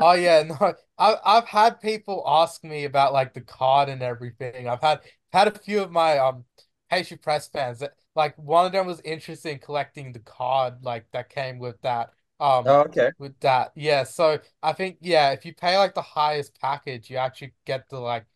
[0.00, 0.74] Oh yeah, no.
[0.98, 4.68] I I've had people ask me about like the card and everything.
[4.68, 5.00] I've had
[5.32, 6.44] had a few of my um
[6.90, 11.10] Pastry Press fans that like one of them was interested in collecting the card like
[11.12, 13.12] that came with that um Oh, okay.
[13.18, 13.72] with that.
[13.76, 17.88] Yeah, so I think yeah, if you pay like the highest package, you actually get
[17.88, 18.26] the like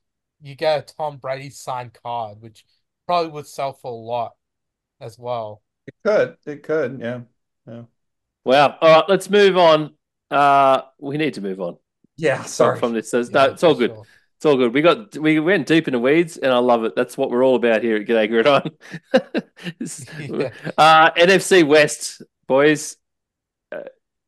[0.40, 2.64] you get a Tom Brady signed card, which
[3.06, 4.36] probably would sell for a lot
[5.00, 5.62] as well.
[5.86, 6.36] It could.
[6.46, 7.00] It could.
[7.00, 7.22] Yeah.
[7.66, 7.84] Yeah.
[8.44, 9.94] Well, All right, let's move on.
[10.30, 11.76] Uh, we need to move on
[12.16, 12.42] Yeah.
[12.44, 12.78] Sorry.
[12.78, 13.10] from this.
[13.10, 13.90] There's- Yeah, no, it's all good.
[13.90, 14.04] sure.
[14.36, 14.72] It's all good.
[14.72, 16.94] We got we went deep in the weeds, and I love it.
[16.94, 18.70] That's what we're all about here at G'day Gridiron.
[19.12, 20.50] Yeah.
[20.78, 22.96] uh, NFC West, boys.
[23.72, 23.80] Uh,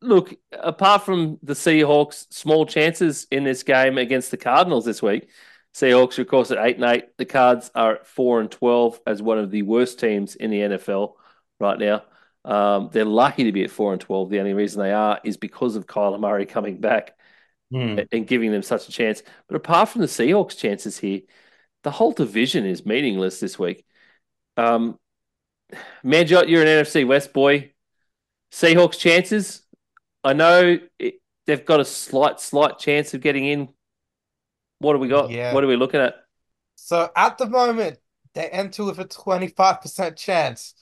[0.03, 5.29] look, apart from the Seahawks, small chances in this game against the Cardinals this week.
[5.75, 7.17] Seahawks, of course, at eight and eight.
[7.17, 10.61] The Cards are at four and twelve as one of the worst teams in the
[10.61, 11.13] NFL
[11.61, 12.03] right now.
[12.45, 14.31] Um, they're lucky to be at four and twelve.
[14.31, 17.15] The only reason they are is because of Kyler Murray coming back
[17.71, 18.01] Hmm.
[18.11, 19.23] and giving them such a chance.
[19.47, 21.21] But apart from the Seahawks' chances here,
[21.85, 23.85] the whole division is meaningless this week.
[24.57, 24.99] Um,
[26.05, 27.73] Manjot, you're an NFC West boy.
[28.51, 29.63] Seahawks' chances.
[30.25, 33.69] I know it, they've got a slight, slight chance of getting in.
[34.81, 35.31] What do we got?
[35.31, 35.55] Yeah.
[35.55, 36.17] What are we looking at?
[36.75, 37.99] So at the moment,
[38.35, 40.75] they enter with a 25% chance.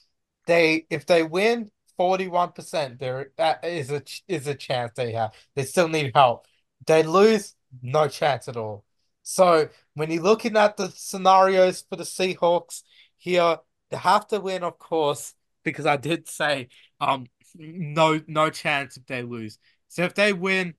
[0.49, 5.31] They if they win 41%, there that is a is a chance they have.
[5.55, 6.47] They still need help.
[6.87, 8.83] They lose, no chance at all.
[9.21, 12.81] So when you're looking at the scenarios for the Seahawks
[13.17, 13.57] here,
[13.91, 19.05] they have to win, of course, because I did say um no no chance if
[19.05, 19.59] they lose.
[19.87, 20.73] So if they win,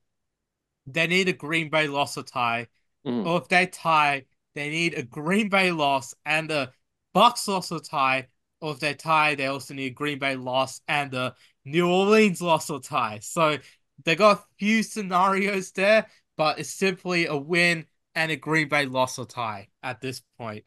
[0.88, 2.66] they need a Green Bay loss or tie.
[3.06, 3.24] Mm.
[3.24, 4.24] Or if they tie,
[4.56, 6.72] they need a Green Bay loss and a
[7.14, 8.26] Bucks loss or tie.
[8.61, 12.42] Or if they tie, they also need a Green Bay loss and a New Orleans
[12.42, 13.20] loss or tie.
[13.23, 13.59] So
[14.05, 18.87] they got a few scenarios there, but it's simply a win and a Green Bay
[18.87, 20.66] loss or tie at this point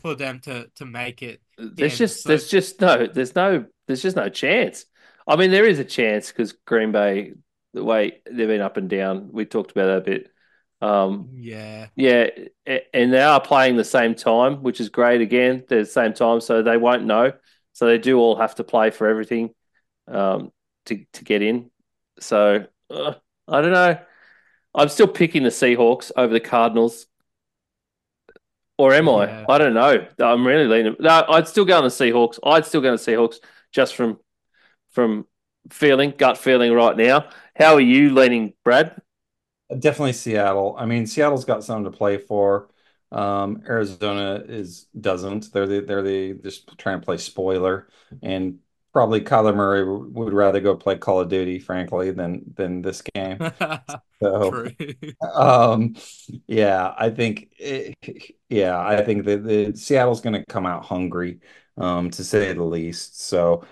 [0.00, 1.40] for them to to make it.
[1.56, 4.86] There's Yeah, just, so- there's just no, there's no, there's just no chance.
[5.26, 7.32] I mean, there is a chance because Green Bay,
[7.72, 10.30] the way they've been up and down, we talked about that a bit.
[10.84, 11.88] Um, Yeah.
[11.96, 12.28] Yeah,
[12.66, 15.20] and they are playing the same time, which is great.
[15.20, 17.32] Again, they're the same time, so they won't know.
[17.72, 19.50] So they do all have to play for everything
[20.08, 20.52] um,
[20.86, 21.70] to to get in.
[22.20, 23.14] So uh,
[23.48, 23.98] I don't know.
[24.74, 27.06] I'm still picking the Seahawks over the Cardinals,
[28.76, 29.46] or am Yeah.
[29.46, 29.52] I?
[29.54, 30.06] I don't know.
[30.18, 30.96] I'm really leaning.
[30.98, 32.38] No, I'd still go on the Seahawks.
[32.44, 33.36] I'd still go on the Seahawks
[33.72, 34.18] just from
[34.92, 35.26] from
[35.70, 37.30] feeling, gut feeling right now.
[37.56, 39.00] How are you leaning, Brad?
[39.78, 40.74] Definitely Seattle.
[40.78, 42.68] I mean, Seattle's got something to play for.
[43.12, 45.52] Um, Arizona is doesn't.
[45.52, 47.88] They're the they're the just trying to play spoiler,
[48.22, 48.58] and
[48.92, 53.38] probably Kyler Murray would rather go play Call of Duty, frankly, than than this game.
[54.22, 54.64] So,
[55.34, 55.96] um,
[56.46, 57.94] yeah, I think, it,
[58.48, 61.40] yeah, I think that the Seattle's going to come out hungry,
[61.76, 63.20] um, to say the least.
[63.20, 63.64] So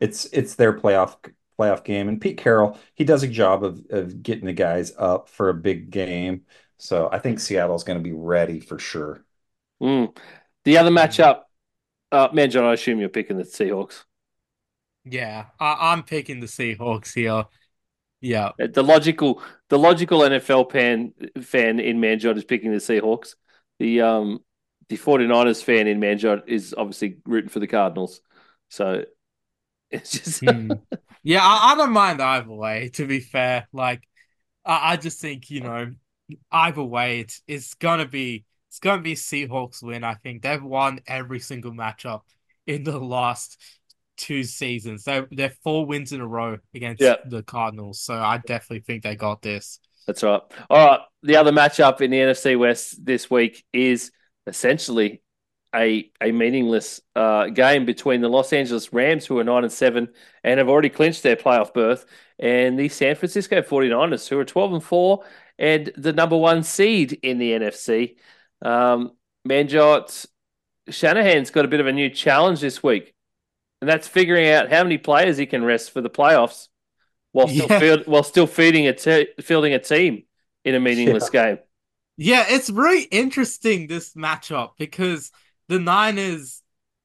[0.00, 1.16] it's it's their playoff
[1.58, 5.28] playoff game, and Pete Carroll he does a job of of getting the guys up
[5.28, 6.46] for a big game.
[6.78, 9.24] So I think Seattle's going to be ready for sure.
[9.82, 10.16] Mm.
[10.64, 11.42] The other matchup,
[12.12, 14.04] uh, Manjot, I assume you're picking the Seahawks.
[15.04, 17.44] Yeah, I, I'm picking the Seahawks here.
[18.20, 23.34] Yeah, Uh, The logical, the logical NFL fan fan in Manjot is picking the Seahawks.
[23.78, 24.40] The um,
[24.88, 28.20] the 49ers fan in Manjot is obviously rooting for the Cardinals.
[28.70, 29.04] So
[29.90, 30.78] it's just Hmm.
[31.22, 32.90] Yeah, I, I don't mind either way.
[32.94, 34.02] To be fair, like
[34.64, 35.92] I, I just think you know,
[36.50, 40.04] either way, it's it's gonna be it's gonna be Seahawks win.
[40.04, 42.22] I think they've won every single matchup
[42.66, 43.60] in the last
[44.16, 45.04] two seasons.
[45.04, 47.16] They they're four wins in a row against Yeah.
[47.24, 48.00] the Cardinals.
[48.00, 49.80] So I definitely think they got this.
[50.06, 50.40] That's right.
[50.70, 51.00] All right.
[51.22, 54.10] The other matchup in the NFC West this week is
[54.46, 55.22] essentially
[55.74, 60.08] a a meaningless uh, game between the Los Angeles Rams, who are nine and seven
[60.44, 62.06] and have already clinched their playoff berth,
[62.38, 65.24] and the San Francisco 49ers, who are 12 and four
[65.58, 68.16] and the number one seed in the NFC.
[68.62, 69.12] Um,
[69.48, 70.26] Manjot
[70.90, 73.14] Shanahan's got a bit of a new challenge this week,
[73.80, 76.68] and that's figuring out how many players he can rest for the playoffs.
[77.32, 77.80] while still Yeah.
[77.80, 80.24] field, while still feeding a te- fielding a team
[80.64, 81.58] in a meaningless game.
[82.16, 85.30] Yeah, it's really interesting this matchup because
[85.68, 86.62] the Niners,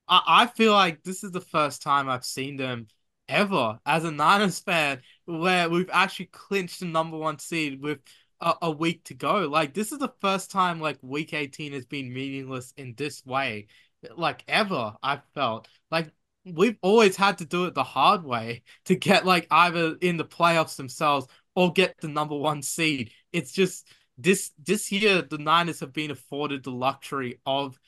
[0.07, 2.87] I, I feel like this is the first time I've seen them
[3.29, 7.99] ever as a Niners fan where we've actually clinched the number one seed with
[8.41, 9.47] a, a week to go.
[9.47, 13.67] Like this is the first time like week 18 has been meaningless in this way,
[14.15, 15.67] like ever, I've felt.
[15.91, 16.11] Like
[16.45, 20.25] we've always had to do it the hard way to get like either in the
[20.25, 23.11] playoffs themselves or get the number one seed.
[23.31, 27.79] It's just this this year the Niners have been afforded the luxury of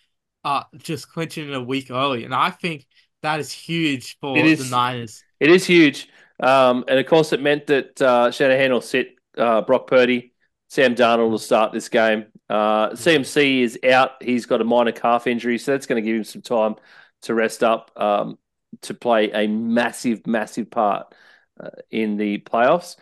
[0.46, 2.88] uh just clinching it a week early, and I think
[3.24, 4.70] that is huge for It is.
[4.70, 5.24] the Niners.
[5.40, 6.08] It is huge,
[6.40, 10.34] um, and of course, it meant that uh, Shanahan will sit uh, Brock Purdy,
[10.70, 12.28] Sam Darnold will start this game.
[12.50, 16.16] Uh, CMC is out; he's got a minor calf injury, so that's going to give
[16.18, 16.76] him some time
[17.24, 18.38] to rest up um,
[18.84, 21.14] to play a massive, massive part
[21.60, 22.96] uh, in the playoffs.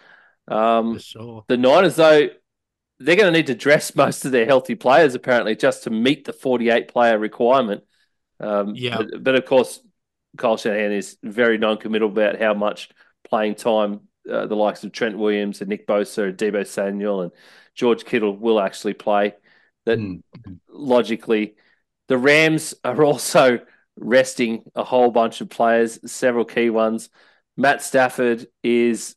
[0.48, 1.46] Um, For sure.
[1.48, 2.30] the Niners, though,
[3.06, 6.26] they're going to need to dress most of their healthy players apparently just to meet
[6.26, 7.84] the 48 player requirement.
[8.40, 8.98] Um, Yeah.
[8.98, 9.80] But, but of course,
[10.38, 12.90] Kyle Shanahan is very non committal about how much
[13.24, 17.32] playing time uh, the likes of Trent Williams and Nick Bosa and Deebo Samuel and
[17.76, 19.36] George Kittle will actually play.
[19.86, 20.22] That Mm.
[20.70, 21.56] logically,
[22.08, 23.60] the Rams are also
[23.96, 27.10] resting a whole bunch of players, several key ones.
[27.58, 29.16] Matt Stafford is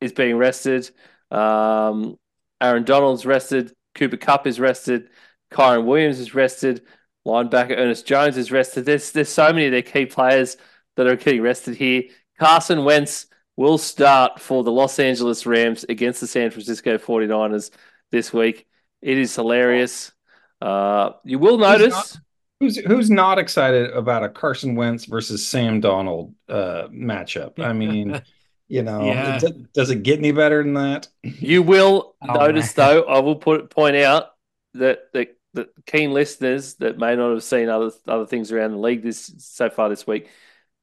[0.00, 0.90] is being rested.
[1.30, 2.18] Um,
[2.60, 3.72] Aaron Donald's rested.
[3.94, 5.10] Cooper Kupp is rested.
[5.50, 6.82] Kyren Williams is rested.
[7.26, 8.84] Linebacker Ernest Jones is rested.
[8.84, 10.56] There's there's so many of their key players
[10.96, 12.04] that are getting rested here.
[12.38, 17.70] Carson Wentz will start for the Los Angeles Rams against the San Francisco 49ers
[18.10, 18.66] this week.
[19.02, 20.12] It is hilarious.
[20.60, 22.18] Uh, you will notice.
[22.60, 27.60] Who's who's not excited about a Carson Wentz versus Sam Darnold uh, matchup?
[27.60, 28.20] I mean,
[28.68, 29.38] you know, Yeah.
[29.38, 31.08] does, does it get any better than that?
[31.22, 32.86] You will Oh, notice, man.
[32.88, 34.26] though, I will put point out
[34.74, 38.78] that the, the keen listeners that may not have seen other other things around the
[38.78, 40.28] league this so far this week,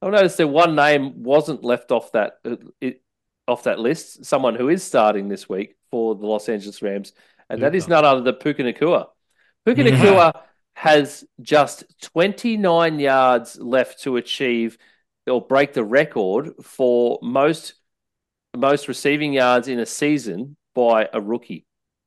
[0.02, 3.02] I've noticed that one name wasn't left off that uh, it,
[3.48, 4.24] off that list.
[4.24, 7.12] Someone who is starting this week for the Los Angeles Rams,
[7.48, 9.06] and that is none other than Puka Nacua.
[9.64, 9.90] Puka Yeah.
[9.96, 10.42] Nacua
[10.74, 14.76] has just 29 yards left to achieve
[15.26, 17.74] or break the record for most
[18.56, 21.66] most receiving yards in a season by a rookie.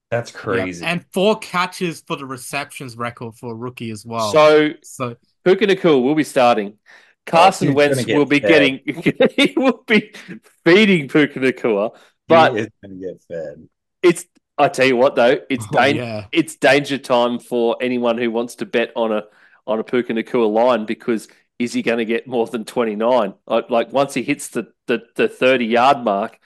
[0.09, 0.83] That's crazy.
[0.83, 4.31] Yeah, And four catches for the receptions record for a rookie as well.
[4.31, 6.77] So so Puka Nacua will be starting.
[7.25, 8.47] Carson he's Wentz will be fed.
[8.49, 8.79] getting
[9.35, 10.13] he will be
[10.65, 11.95] feeding Puka Nacua.
[12.27, 13.69] But he is going to get fed.
[14.01, 14.25] it's
[14.57, 16.25] I tell you what though, it's oh, dan- yeah.
[16.31, 19.23] it's danger time for anyone who wants to bet on a
[19.67, 21.27] on a Puka Nacua line because
[21.59, 23.33] is he going to get more than 29?
[23.47, 26.39] Like, once he hits the, the, the 30 yard mark,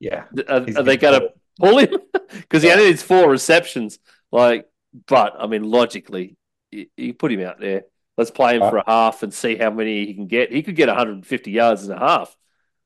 [0.00, 0.24] Yeah.
[0.48, 1.90] are, are they gonna pull him?
[2.30, 3.98] Because he only needs four receptions.
[4.30, 4.68] Like,
[5.06, 6.36] but I mean, logically,
[6.70, 7.84] you, you put him out there.
[8.18, 10.52] Let's play him Uh, for a half and see how many he can get.
[10.52, 12.36] He could get 150 yards and a half.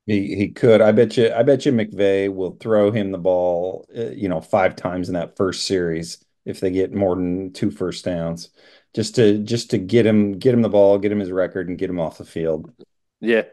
[0.05, 0.81] He he could.
[0.81, 1.31] I bet you.
[1.33, 3.87] I bet you McVay will throw him the ball.
[3.95, 7.71] Uh, you know, five times in that first series if they get more than two
[7.71, 8.49] first downs,
[8.93, 11.77] just to just to get him get him the ball, get him his record, and
[11.77, 12.71] get him off the field.
[13.19, 13.43] Yeah.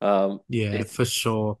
[0.00, 1.58] Um, Yeah, It's- for sure.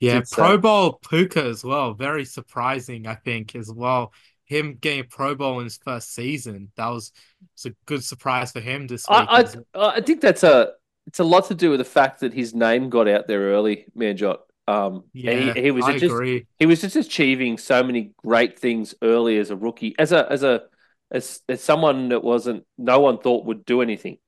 [0.00, 1.92] Yeah, Pro Bowl Puka as well.
[1.92, 4.12] Very surprising, I think, as well.
[4.44, 6.70] Him getting a Pro Bowl in his first season.
[6.76, 7.12] That was,
[7.56, 9.18] was a good surprise for him this week.
[9.18, 9.44] I,
[9.74, 10.74] I I think that's a
[11.08, 13.86] it's a lot to do with the fact that his name got out there early,
[13.96, 14.38] Manjot.
[14.68, 16.46] Um, yeah, and he, he was I just agree.
[16.58, 20.44] he was just achieving so many great things early as a rookie, as a as
[20.44, 20.62] a
[21.10, 24.18] as, as someone that wasn't no one thought would do anything.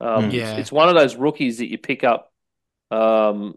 [0.00, 0.34] Um, Mm.
[0.34, 0.56] it's, Yeah.
[0.58, 2.32] it's one of those rookies that you pick up
[2.90, 3.54] um,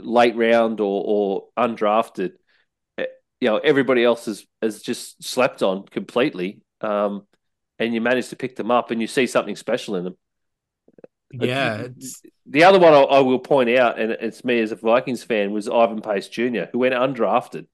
[0.00, 2.32] late round or or undrafted.
[2.98, 3.06] Eh,
[3.40, 7.26] You know, everybody else has has just slept on completely, um,
[7.78, 10.16] and you manage to pick them up, and you see something special in them.
[11.32, 14.76] Yeah, it's, The other one I, I will point out, and it's me as a
[14.76, 17.66] Vikings fan, was Ivan Pace Jr., who went undrafted,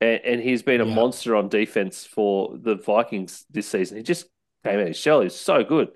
[0.00, 0.94] and, and he's been a Yeah.
[0.94, 3.96] monster on defense for the Vikings this season.
[3.96, 4.26] He just
[4.64, 5.20] came out his shell.
[5.20, 5.92] He's so good.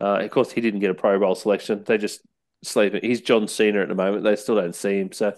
[0.00, 1.82] Uh, of course, he didn't get a Pro Bowl selection.
[1.84, 2.20] They just
[2.62, 2.94] sleep.
[3.02, 4.24] He's John Cena at the moment.
[4.24, 5.12] They still don't see him.
[5.12, 5.34] So,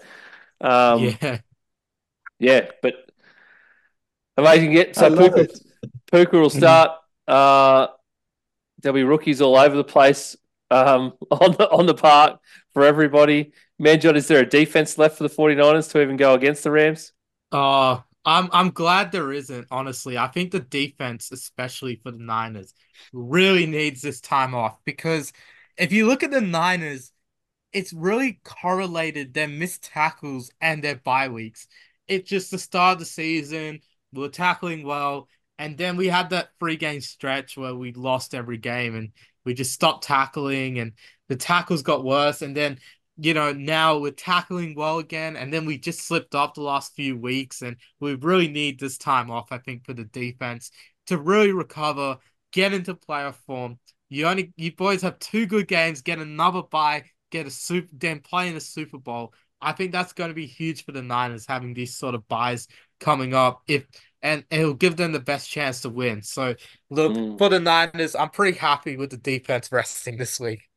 [0.61, 1.39] um, yeah.
[2.39, 2.95] yeah, but
[4.37, 4.71] amazing.
[4.71, 5.59] Get so Puka, it.
[6.11, 6.91] Puka will start.
[7.27, 7.87] Uh,
[8.81, 10.35] there'll be rookies all over the place
[10.71, 12.39] um, on the on the park
[12.73, 13.51] for everybody.
[13.81, 17.13] Manjot, is there a defense left for the 49ers to even go against the Rams?
[17.51, 20.17] Uh, I'm I'm glad there isn't, honestly.
[20.17, 22.73] I think the defense, especially for the Niners,
[23.13, 25.31] really needs this time off because
[25.77, 27.11] if you look at the Niners,
[27.73, 31.67] it's really correlated their missed tackles and their bye weeks.
[32.07, 33.81] It's just the start of the season,
[34.13, 35.27] we are tackling well,
[35.59, 39.11] and then we had that three game stretch where we lost every game and
[39.45, 40.93] we just stopped tackling and
[41.29, 42.41] the tackles got worse.
[42.41, 42.79] And then,
[43.21, 45.35] you know, now we're tackling well again.
[45.35, 47.61] And then we just slipped off the last few weeks.
[47.61, 50.71] And we really need this time off, I think, for the defense
[51.07, 52.17] to really recover,
[52.51, 53.79] get into playoff form.
[54.09, 58.19] You only you boys have two good games, get another bye, get a super then
[58.19, 59.33] play in the Super Bowl.
[59.61, 62.67] I think that's going to be huge for the Niners having these sort of byes
[62.99, 63.61] coming up.
[63.67, 63.85] If
[64.21, 66.21] and it'll give them the best chance to win.
[66.21, 66.55] So
[66.89, 67.37] look mm.
[67.37, 70.69] for the Niners, I'm pretty happy with the defense resting this week.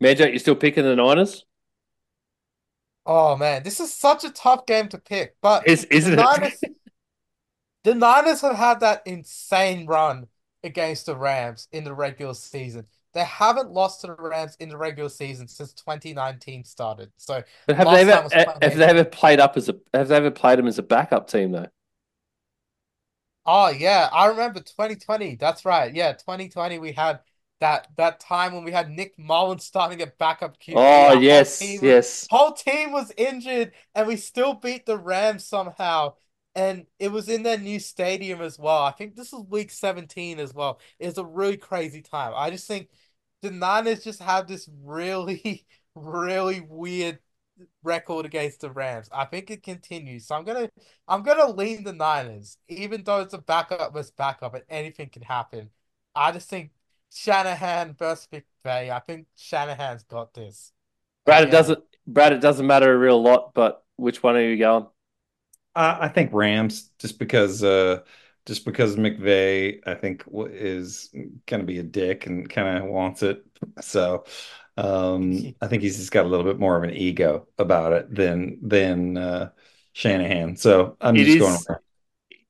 [0.00, 1.44] Magic, you still picking the Niners?
[3.10, 5.36] Oh man, this is such a tough game to pick.
[5.40, 6.60] But is isn't the Niners,
[7.82, 10.26] the Niners have had that insane run
[10.62, 12.84] against the Rams in the regular season.
[13.14, 17.10] They haven't lost to the Rams in the regular season since 2019 started.
[17.16, 20.16] So, but have they ever eh, have they ever played up as a have they
[20.16, 21.68] ever played them as a backup team though?
[23.46, 25.36] Oh yeah, I remember 2020.
[25.36, 25.94] That's right.
[25.94, 27.20] Yeah, 2020 we had
[27.60, 30.74] that that time when we had Nick Mullens starting at backup QB.
[30.76, 32.26] Oh yes, was, yes.
[32.30, 36.14] Whole team was injured, and we still beat the Rams somehow.
[36.54, 38.82] And it was in their new stadium as well.
[38.82, 40.80] I think this is week 17 as well.
[40.98, 42.32] It's a really crazy time.
[42.34, 42.88] I just think
[43.42, 47.20] the Niners just have this really, really weird
[47.82, 49.08] record against the Rams.
[49.12, 50.26] I think it continues.
[50.26, 50.70] So I'm gonna
[51.06, 55.22] I'm gonna lean the Niners, even though it's a backup versus backup and anything can
[55.22, 55.70] happen.
[56.14, 56.70] I just think
[57.12, 58.90] Shanahan versus McVay.
[58.90, 60.72] I think Shanahan's got this.
[61.24, 64.56] Brad, it doesn't Brad, it doesn't matter a real lot, but which one are you
[64.56, 64.86] going?
[65.74, 68.00] Uh, I think Rams, just because uh
[68.48, 71.10] just because McVay, I think, is
[71.44, 73.44] going to be a dick and kind of wants it.
[73.82, 74.24] So
[74.78, 78.14] um, I think he's just got a little bit more of an ego about it
[78.14, 79.50] than than uh,
[79.92, 80.56] Shanahan.
[80.56, 81.78] So I'm it just is, going.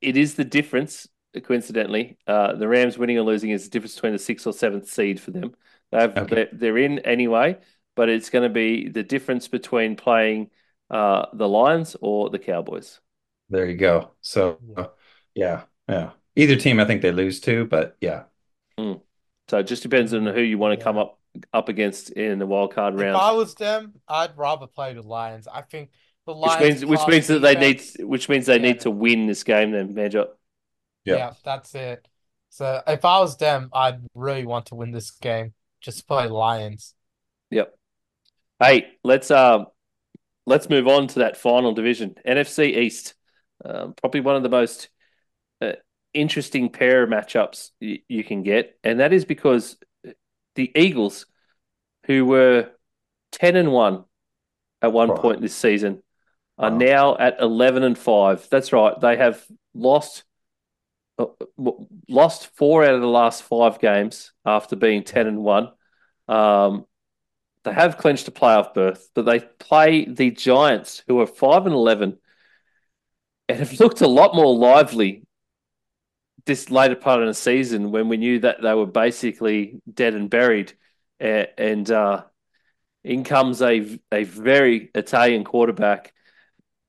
[0.00, 1.08] It is the difference.
[1.44, 4.88] Coincidentally, uh, the Rams winning or losing is the difference between the sixth or seventh
[4.88, 5.54] seed for them.
[5.90, 6.34] They have, okay.
[6.34, 7.58] they're, they're, in anyway,
[7.96, 10.50] but it's going to be the difference between playing
[10.90, 13.00] uh, the Lions or the Cowboys.
[13.50, 14.10] There you go.
[14.20, 14.58] So,
[15.34, 16.10] yeah, yeah.
[16.36, 18.24] Either team, I think they lose to, but yeah.
[18.78, 19.00] Mm.
[19.48, 20.84] So it just depends on who you want to yeah.
[20.84, 21.18] come up
[21.52, 23.16] up against in the wild card round.
[23.16, 25.48] If I was them, I'd rather play the Lions.
[25.48, 25.90] I think
[26.26, 28.62] the Lions, which means which means that they need which means they yeah.
[28.62, 29.72] need to win this game.
[29.72, 30.26] Then, Major.
[31.04, 31.16] Yeah.
[31.16, 32.06] yeah, that's it.
[32.50, 35.54] So if I was them, I'd really want to win this game.
[35.80, 36.94] Just play Lions.
[37.50, 37.74] Yep.
[38.60, 39.66] Hey, let's um,
[40.46, 43.14] let's move on to that final division, NFC East.
[43.64, 44.88] Um, probably one of the most
[45.60, 45.72] uh,
[46.14, 49.76] interesting pair of matchups y- you can get, and that is because
[50.54, 51.26] the Eagles,
[52.06, 52.70] who were
[53.32, 54.04] 10 and 1
[54.82, 55.20] at one right.
[55.20, 56.02] point this season,
[56.58, 56.78] are wow.
[56.78, 58.48] now at 11 and 5.
[58.50, 58.98] That's right.
[59.00, 60.24] They have lost
[62.08, 65.70] lost four out of the last five games after being 10 and 1.
[66.28, 66.86] Um,
[67.64, 71.74] they have clinched a playoff berth, but they play the Giants, who are 5 and
[71.74, 72.18] 11
[73.48, 75.22] and have looked a lot more lively
[76.44, 80.30] this later part of the season when we knew that they were basically dead and
[80.30, 80.72] buried,
[81.20, 82.24] and uh,
[83.04, 86.12] in comes a a very Italian quarterback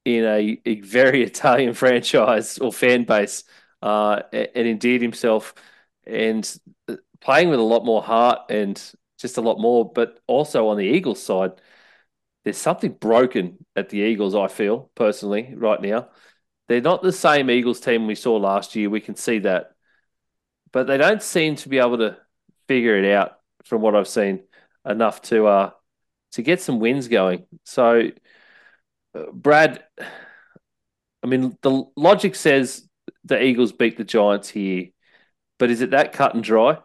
[0.05, 3.43] in a, a very Italian franchise or fan base,
[3.81, 5.53] uh, and endeared himself
[6.05, 8.81] and uh, playing with a lot more heart and
[9.17, 9.91] just a lot more.
[9.91, 11.53] But also on the Eagles side,
[12.43, 14.35] there's something broken at the Eagles.
[14.35, 16.09] I feel personally right now.
[16.67, 18.89] They're not the same Eagles team we saw last year.
[18.89, 19.71] We can see that.
[20.71, 22.17] But they don't seem to be able to
[22.67, 24.43] figure it out from what I've seen
[24.85, 25.71] enough to uh
[26.31, 27.45] to get some wins going.
[27.65, 28.09] So
[29.15, 29.83] uh, Brad
[31.23, 32.88] I mean the logic says
[33.23, 34.89] the Eagles beat the Giants here.
[35.59, 36.79] But is it that cut and dry?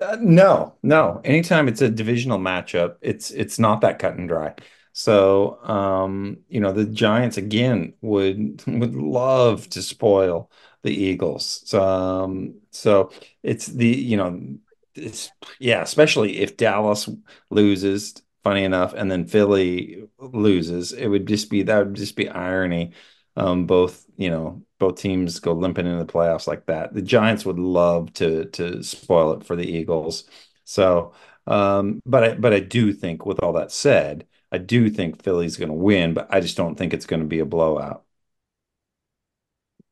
[0.00, 1.20] Uh, no, no.
[1.24, 4.54] Anytime it's a divisional matchup, it's it's not that cut and dry.
[4.92, 10.50] So, um, you know, the Giants again would would love to spoil
[10.82, 11.62] the Eagles.
[11.68, 13.10] So, um, so
[13.42, 14.58] it's the you know,
[14.94, 17.08] it's yeah, especially if Dallas
[17.50, 18.14] loses.
[18.44, 22.92] Funny enough, and then Philly loses, it would just be that would just be irony.
[23.38, 26.92] Um, both you know, both teams go limping into the playoffs like that.
[26.94, 30.24] The Giants would love to to spoil it for the Eagles.
[30.64, 31.14] So,
[31.46, 35.56] um, but I, but I do think, with all that said I do think Philly's
[35.56, 38.04] going to win, but I just don't think it's going to be a blowout.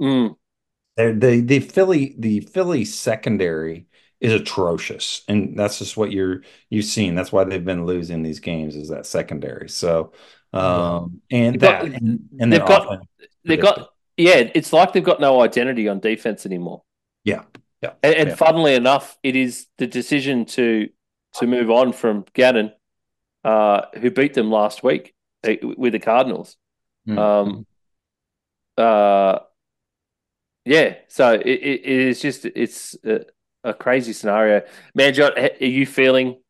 [0.01, 0.37] Mm.
[0.97, 3.87] The the Philly the Philly secondary
[4.21, 7.15] is atrocious, and that's just what you're you've seen.
[7.15, 9.69] That's why they've been losing these games is that secondary.
[9.69, 10.13] So,
[10.55, 13.07] um, and They've got- that and, and they've got- offense.
[13.47, 16.83] They've got yeah, it's like they've got no identity on defense anymore.
[17.25, 17.43] Yeah,
[17.83, 18.35] yeah, And, and yeah.
[18.35, 20.89] funnily enough, it is the decision to
[21.35, 22.73] to move on from Gannon,
[23.45, 25.15] uh, who beat them last week
[25.47, 26.57] uh, with the Cardinals.
[27.07, 27.19] Mm.
[27.19, 27.67] Um,
[28.79, 29.41] uh,
[30.65, 33.27] yeah, so it, it, it is just it's a,
[33.63, 34.63] a crazy scenario.
[34.99, 36.41] Manjot, are you feeling?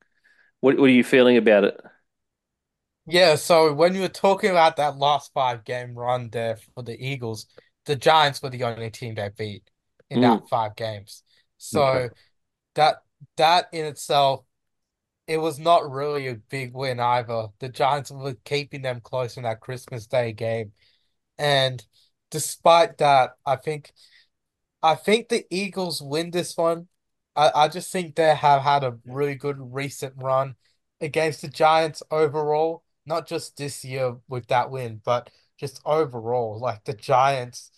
[0.61, 1.81] What What are you feeling about it?
[3.07, 7.01] Yeah, so when you were talking about that last five game run there for the
[7.01, 7.47] Eagles,
[7.85, 9.63] the Giants were the only team they beat
[10.11, 10.49] in that mm.
[10.49, 11.23] five games.
[11.57, 12.15] So Okay.
[12.75, 12.97] that
[13.37, 14.45] that in itself,
[15.29, 17.49] it was not really a big win either.
[17.61, 20.73] The Giants were keeping them close in that Christmas Day game.
[21.39, 21.85] And
[22.31, 23.93] despite that, I think
[24.83, 26.89] I think the Eagles win this one.
[27.35, 30.57] I, I just think they have had a really good recent run
[31.01, 36.59] against the Giants overall, not just this year with that win, but just overall.
[36.61, 37.71] Like the Giants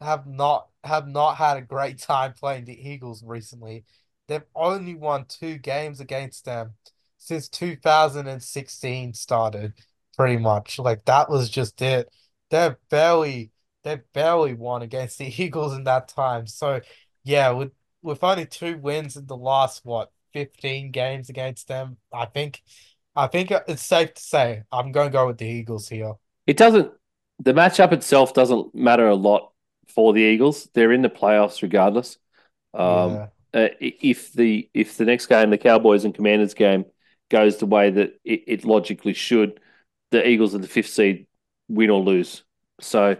[0.00, 3.84] have not have not had a great time playing the Eagles recently.
[4.28, 6.74] They've only won two games against them
[7.18, 9.72] since 2016 started,
[10.16, 10.78] pretty much.
[10.78, 12.08] Like that was just it.
[12.50, 13.50] They've barely
[13.82, 16.46] they barely won against the Eagles in that time.
[16.46, 16.80] So
[17.24, 17.72] yeah, with
[18.02, 22.62] with only two wins in the last what 15 games against them, I think
[23.16, 26.14] I think it's safe to say I'm going to go with the Eagles here.
[26.46, 26.92] It doesn't.
[27.40, 29.52] The matchup itself doesn't matter a lot
[29.88, 30.68] for the Eagles.
[30.74, 32.18] They're in the playoffs regardless.
[32.74, 33.28] Um, Yeah.
[33.54, 36.86] uh, if the if the next game, the Cowboys and Commanders game,
[37.30, 39.60] goes the way that it, it logically should,
[40.10, 41.26] the Eagles are the fifth seed,
[41.68, 42.44] win or lose.
[42.80, 43.16] So,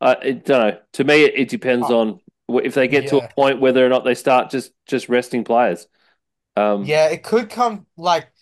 [0.00, 0.80] I I don't know.
[0.94, 1.90] To me, it, it depends Oh.
[1.90, 5.44] on if they get to a point whether or not they start just just resting
[5.44, 5.86] players.
[6.56, 8.32] Um, Yeah, it could come like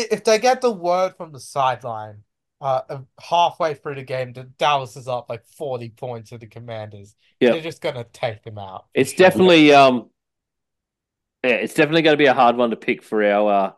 [0.00, 2.22] if they get the word from the sideline,
[2.60, 7.14] uh, halfway through the game that Dallas is up like 40 points to the Commanders.
[7.40, 8.86] They're just gonna take them out.
[8.94, 9.18] It's sure.
[9.18, 10.10] definitely um
[11.44, 13.76] yeah, it's definitely going to be a hard one to pick for our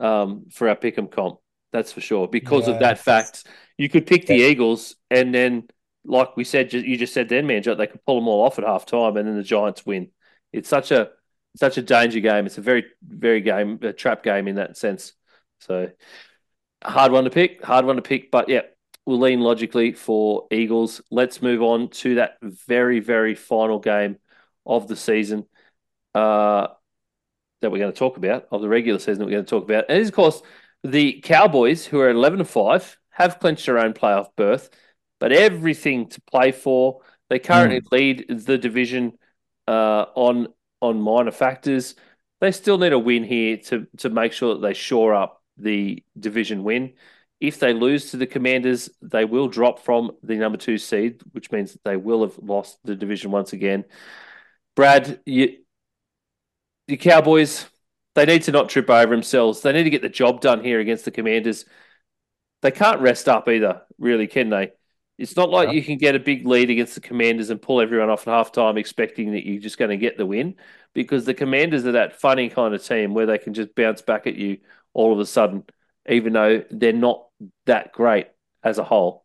[0.00, 1.38] uh, um for our pick'em comp.
[1.72, 3.46] That's for sure because of that fact.
[3.78, 5.68] You could pick the Eagles and then
[6.04, 8.64] like we said you just said then man they could pull them all off at
[8.64, 10.10] half time and then the Giants win.
[10.52, 11.10] It's such a
[11.56, 12.46] such a danger game.
[12.46, 15.12] It's a very very game a trap game in that sense.
[15.60, 15.90] So
[16.82, 18.62] hard one to pick, hard one to pick, but yeah,
[19.06, 21.00] we'll lean logically for Eagles.
[21.10, 24.16] Let's move on to that very, very final game
[24.66, 25.46] of the season
[26.14, 26.68] uh,
[27.60, 29.64] that we're going to talk about, of the regular season that we're going to talk
[29.64, 29.86] about.
[29.88, 30.42] And it is, of course,
[30.82, 34.70] the Cowboys, who are 11 to 5, have clinched their own playoff berth,
[35.18, 37.00] but everything to play for.
[37.28, 39.12] They currently lead the division
[39.68, 40.48] uh, on
[40.80, 41.94] on minor factors.
[42.40, 46.02] They still need a win here to to make sure that they shore up the
[46.18, 46.94] division win.
[47.40, 51.50] If they lose to the Commanders, they will drop from the number two seed, which
[51.50, 53.84] means that they will have lost the division once again.
[54.76, 55.58] Brad, you,
[56.88, 57.66] the Cowboys,
[58.14, 59.62] they need to not trip over themselves.
[59.62, 61.64] They need to get the job done here against the Commanders.
[62.62, 64.72] They can't rest up either, really, can they?
[65.16, 65.74] It's not like Yeah.
[65.74, 68.78] you can get a big lead against the Commanders and pull everyone off at halftime
[68.78, 70.56] expecting that you're just going to get the win
[70.94, 74.26] because the Commanders are that funny kind of team where they can just bounce back
[74.26, 74.58] at you
[74.92, 75.64] all of a sudden,
[76.08, 77.26] even though they're not
[77.66, 78.28] that great
[78.62, 79.24] as a whole.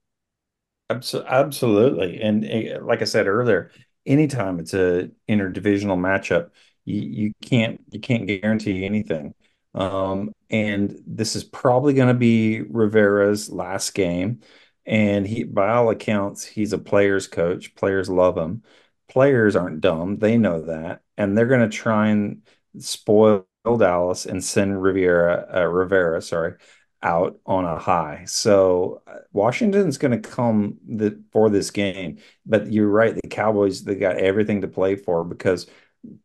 [0.90, 2.22] Absolutely.
[2.22, 3.72] And eh, like I said earlier,
[4.06, 6.52] anytime it's a interdivisional matchup,
[6.86, 9.34] you, you can't you can't guarantee anything.
[9.74, 14.42] Um, and this is probably going to be Rivera's last game.
[14.86, 17.74] And he, by all accounts, he's a player's coach.
[17.76, 18.64] Players love him.
[19.10, 20.18] Players aren't dumb.
[20.18, 21.02] They know that.
[21.18, 22.44] And they're going to try and
[22.80, 26.54] spoil Dallas and send Riviera, uh, Rivera, sorry,
[27.02, 28.24] out on a high.
[28.28, 33.16] So uh, Washington's going to come the, for this game, but you're right.
[33.16, 35.68] The Cowboys they got everything to play for because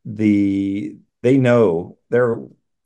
[0.05, 2.39] the they know they're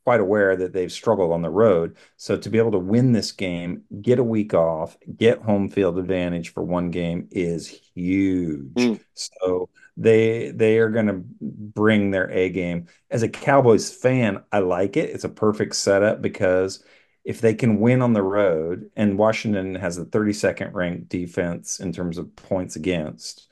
[0.05, 1.97] quite aware that they've struggled on the road.
[2.15, 5.97] So to be able to win this game, get a week off, get home field
[5.97, 8.73] advantage for one game is huge.
[8.75, 8.99] Mm.
[9.15, 12.87] So they they are going to bring their A game.
[13.09, 15.09] As a Cowboys fan, I like it.
[15.09, 16.83] It's a perfect setup because
[17.23, 21.91] if they can win on the road, and Washington has the 32nd ranked defense in
[21.93, 23.47] terms of points against,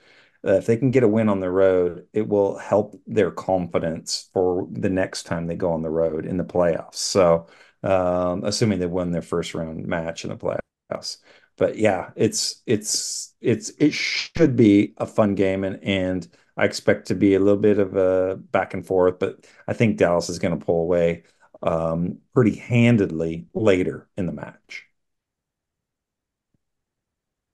[0.46, 4.30] uh, if they can get a win on the road, it will help their confidence
[4.34, 6.96] for the next time they go on the road in the playoffs.
[6.96, 7.48] So,
[7.84, 11.18] um, assuming they win their first round match in the playoffs.
[11.58, 16.28] But yeah, it's it's it's it should be a fun game, and and
[16.58, 19.98] I expect to be a little bit of a back and forth, but I think
[19.98, 21.24] Dallas is going to pull away
[21.62, 24.86] um, pretty handedly later in the match.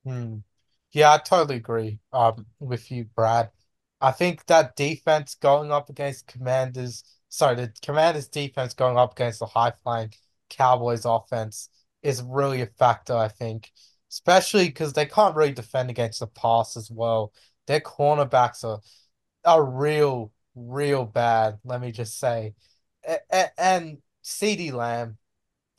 [0.05, 0.37] Hmm.
[0.91, 3.51] Yeah, I totally agree um, with you, Brad.
[4.01, 9.39] I think that defense going up against Commanders, sorry, the Commanders defense going up against
[9.39, 10.13] the high flying
[10.49, 11.69] Cowboys offense
[12.03, 13.71] is really a factor, I think,
[14.11, 17.33] especially because they can't really defend against the pass as well.
[17.67, 18.79] Their cornerbacks are
[19.45, 22.53] are real, real bad, let me just say.
[23.31, 25.17] And, and CeeDee Lamb,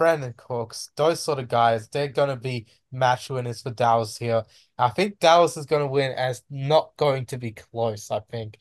[0.01, 4.45] Brandin Cooks, those sort of guys, they're going to be match winners for Dallas here.
[4.79, 8.59] I think Dallas is going to win as not going to be close, I think.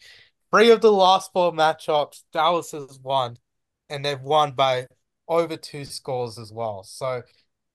[0.51, 3.37] Three of the last four matchups, Dallas has won,
[3.89, 4.87] and they've won by
[5.27, 6.83] over two scores as well.
[6.83, 7.21] So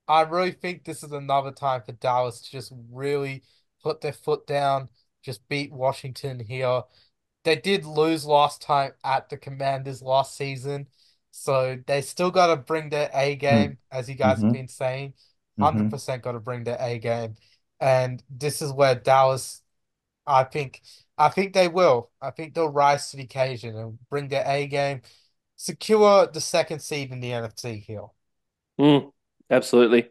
[0.06, 3.42] I really think this is another time for Dallas to just really
[3.82, 4.88] put their foot down,
[5.22, 6.82] just beat Washington here.
[7.44, 10.88] They did lose last time at the Commanders last season.
[11.30, 13.76] So they still got to bring their A game, mm.
[13.90, 14.46] as you guys mm-hmm.
[14.46, 15.14] have been saying.
[15.58, 16.20] 100% mm-hmm.
[16.20, 17.34] got to bring their A game.
[17.80, 19.62] And this is where Dallas,
[20.26, 20.82] I think,
[21.18, 22.10] I think they will.
[22.20, 25.02] I think they'll rise to the occasion and bring their A game,
[25.56, 28.06] secure the second seed in the NFC here.
[28.78, 29.12] Mm,
[29.50, 30.00] absolutely.
[30.00, 30.10] a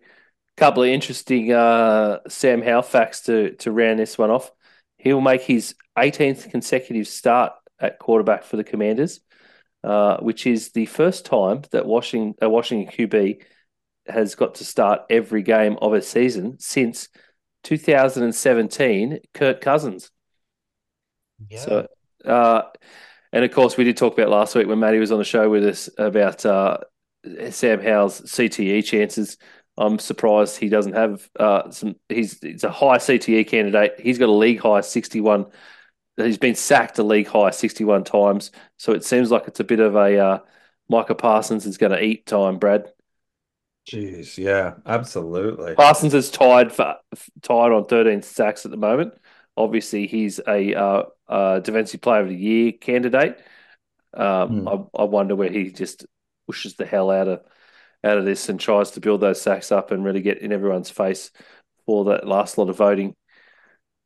[0.58, 4.52] Couple of interesting uh, Sam Howell facts to to round this one off.
[4.98, 9.20] He'll make his 18th consecutive start at quarterback for the Commanders.
[9.84, 13.44] Uh, which is the first time that Washington, a Washington QB
[14.08, 17.10] has got to start every game of a season since
[17.66, 20.10] 2017, Kirk Cousins.
[21.50, 21.60] Yeah.
[21.60, 21.88] So,
[22.24, 22.62] uh,
[23.34, 25.50] and of course, we did talk about last week when Matty was on the show
[25.50, 26.78] with us about uh,
[27.51, 29.38] Sam Howell's CTE chances.
[29.78, 31.95] I'm surprised he doesn't have uh, some.
[32.09, 33.99] He's it's a high CTE candidate.
[33.99, 35.47] He's got a league high 61
[36.17, 38.51] He's been sacked a league high 61 times.
[38.78, 40.39] So it seems like it's a bit of a uh,
[40.88, 42.91] Micah Parsons is going to eat time, Brad.
[43.89, 45.76] Jeez, yeah, absolutely.
[45.76, 46.95] Parsons is tied for
[47.41, 49.13] tied on 13 sacks at the moment.
[49.57, 53.39] Obviously, he's a uh, uh, defensive player of the year candidate.
[54.13, 54.89] Um, mm.
[54.95, 56.05] I, I, wonder where he just
[56.48, 57.41] pushes the hell out of
[58.04, 60.89] out of this and tries to build those sacks up and really get in everyone's
[60.89, 61.32] face
[61.86, 63.16] for that last lot of voting.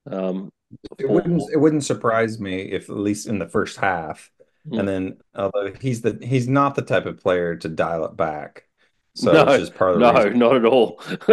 [0.10, 0.52] Um,
[0.98, 4.30] it wouldn't it wouldn't surprise me if at least in the first half,
[4.68, 4.80] mm.
[4.80, 8.68] and then although he's the he's not the type of player to dial it back.
[9.16, 10.40] So no, it's just part of the no, reason.
[10.40, 11.02] not at all.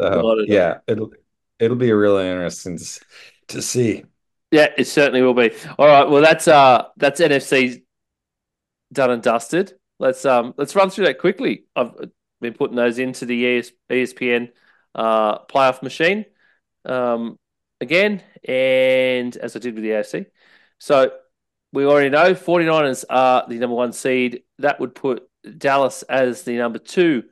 [0.00, 0.80] so, at yeah, all.
[0.86, 1.12] it'll
[1.58, 3.00] it'll be a really interesting to,
[3.48, 4.04] to see.
[4.50, 5.52] Yeah, it certainly will be.
[5.78, 7.82] All right, well that's uh that's NFC
[8.92, 9.74] done and dusted.
[9.98, 11.64] Let's um let's run through that quickly.
[11.76, 11.92] I've
[12.40, 14.50] been putting those into the ES, ESPN
[14.94, 16.24] uh playoff machine.
[16.84, 17.38] Um,
[17.80, 20.26] again, and as I did with the AFC.
[20.78, 21.12] So
[21.72, 24.42] we already know 49ers are the number one seed.
[24.58, 25.28] That would put
[25.58, 27.24] Dallas as the number two,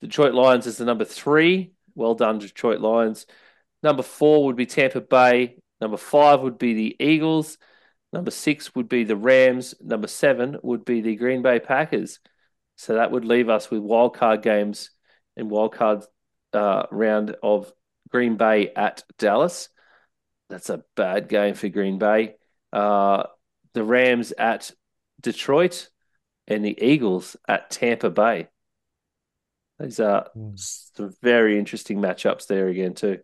[0.00, 1.72] Detroit Lions as the number three.
[1.94, 3.26] Well done, Detroit Lions.
[3.82, 5.58] Number four would be Tampa Bay.
[5.80, 7.58] Number five would be the Eagles.
[8.14, 9.74] Number six would be the Rams.
[9.80, 12.20] Number seven would be the Green Bay Packers.
[12.76, 14.90] So that would leave us with wild card games
[15.36, 16.04] and wild card
[16.52, 17.72] uh, round of
[18.10, 19.68] Green Bay at Dallas.
[20.48, 22.36] That's a bad game for Green Bay.
[22.72, 23.24] Uh,
[23.72, 24.70] the Rams at
[25.20, 25.88] Detroit
[26.46, 28.46] and the Eagles at Tampa Bay.
[29.80, 30.56] These are mm.
[30.56, 33.18] some very interesting matchups there again too.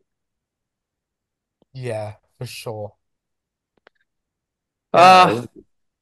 [1.72, 2.94] Yeah, for sure.
[4.92, 5.46] Uh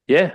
[0.07, 0.35] yeah.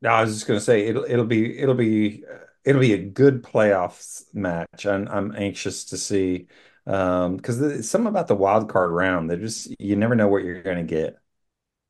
[0.00, 2.24] No, I was just gonna say it'll it'll be it'll be
[2.64, 4.86] it'll be a good playoffs match.
[4.86, 6.46] I'm I'm anxious to see
[6.86, 9.30] um because some about the wild card round.
[9.30, 11.18] They're just you never know what you're going to get.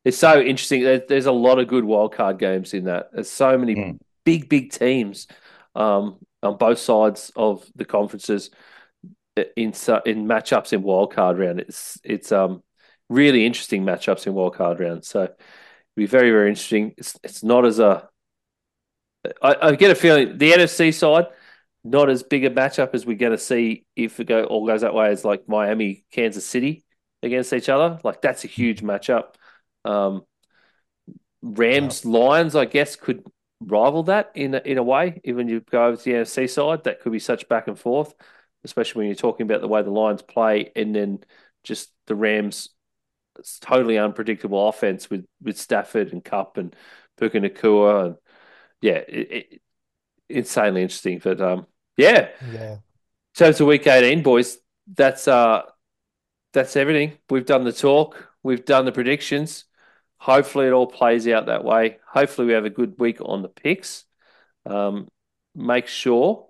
[0.04, 0.82] It's so interesting.
[1.08, 3.10] There's a lot of good wild card games in that.
[3.12, 3.98] There's so many mm.
[4.24, 5.26] big big teams
[5.74, 8.50] um on both sides of the conferences
[9.56, 11.60] in so in matchups in wild card round.
[11.60, 12.62] It's it's um
[13.08, 15.36] really interesting matchups in wild card round so it'll
[15.96, 18.08] be very very interesting it's it's not as a
[19.42, 21.26] I, I get a feeling the NFC side
[21.84, 24.82] not as big a matchup as we're going to see if it go all goes
[24.82, 26.84] that way as like Miami, Kansas City
[27.22, 27.98] against each other.
[28.04, 29.34] Like that's a huge matchup.
[29.84, 30.24] Um,
[31.42, 33.24] Rams, Lions, I guess, could
[33.60, 35.20] rival that in a, in a way.
[35.24, 38.12] Even you go over to the NFC side, that could be such back and forth,
[38.64, 41.20] especially when you're talking about the way the Lions play, and then
[41.62, 42.70] just the Rams.
[43.38, 46.74] It's totally unpredictable offense with with Stafford and Kupp and
[47.16, 48.16] Puka Nacua and
[48.80, 49.62] yeah, it, it,
[50.28, 51.20] insanely interesting.
[51.22, 51.66] But um,
[51.96, 52.76] yeah, yeah.
[53.34, 54.58] So it's a week eighteen, boys.
[54.86, 55.62] That's uh,
[56.52, 57.18] that's everything.
[57.30, 58.30] We've done the talk.
[58.42, 59.64] we've done the predictions.
[60.18, 61.98] Hopefully, it all plays out that way.
[62.06, 64.04] Hopefully, we have a good week on the picks.
[64.66, 65.08] Um,
[65.54, 66.48] make sure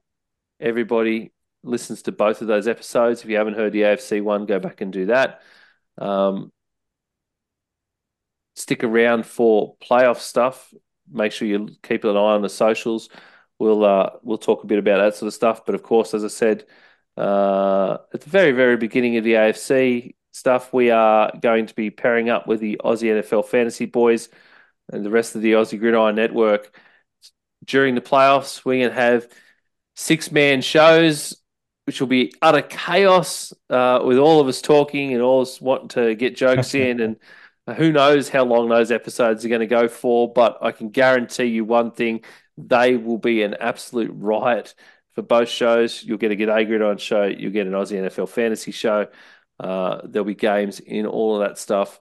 [0.61, 1.33] everybody
[1.63, 3.23] listens to both of those episodes.
[3.23, 5.43] If you haven't heard the AFC one, go back and do that.
[5.99, 6.51] Um,
[8.59, 10.73] stick around for playoff stuff.
[11.11, 13.09] Make sure you keep an eye on the socials.
[13.59, 15.65] We'll uh, we'll talk a bit about that sort of stuff.
[15.65, 16.65] But of course, as I said
[17.17, 21.91] uh, at the very very beginning of the AFC stuff, we are going to be
[21.91, 24.29] pairing up with the Aussie NFL Fantasy Boys
[24.93, 26.77] and the rest of the Aussie Gridiron Network
[27.65, 28.65] during the playoffs.
[28.65, 29.29] We're going to have
[29.95, 31.37] six man shows,
[31.87, 35.89] which will be utter chaos uh, with all of us talking and all us wanting
[35.89, 37.01] to get jokes in.
[37.01, 37.17] And
[37.75, 40.33] who knows how long those episodes are going to go for.
[40.33, 42.23] But I can guarantee you one thing
[42.57, 44.75] they will be an absolute riot
[45.15, 46.03] for both shows.
[46.03, 49.07] You'll get a G'day Gridiron show, you'll get an Aussie NFL fantasy show.
[49.59, 51.99] Uh, there'll be games in all of that stuff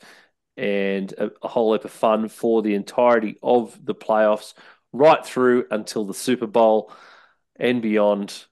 [0.57, 4.53] and a, a whole heap of fun for the entirety of the playoffs,
[4.91, 6.91] right through until the Super Bowl
[7.55, 8.45] and beyond.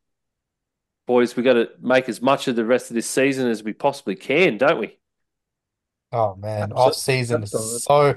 [1.07, 3.73] Boys, we've got to make as much of the rest of this season as we
[3.73, 4.97] possibly can, don't we?
[6.15, 7.43] Oh man, off season absolutely.
[7.43, 8.15] is so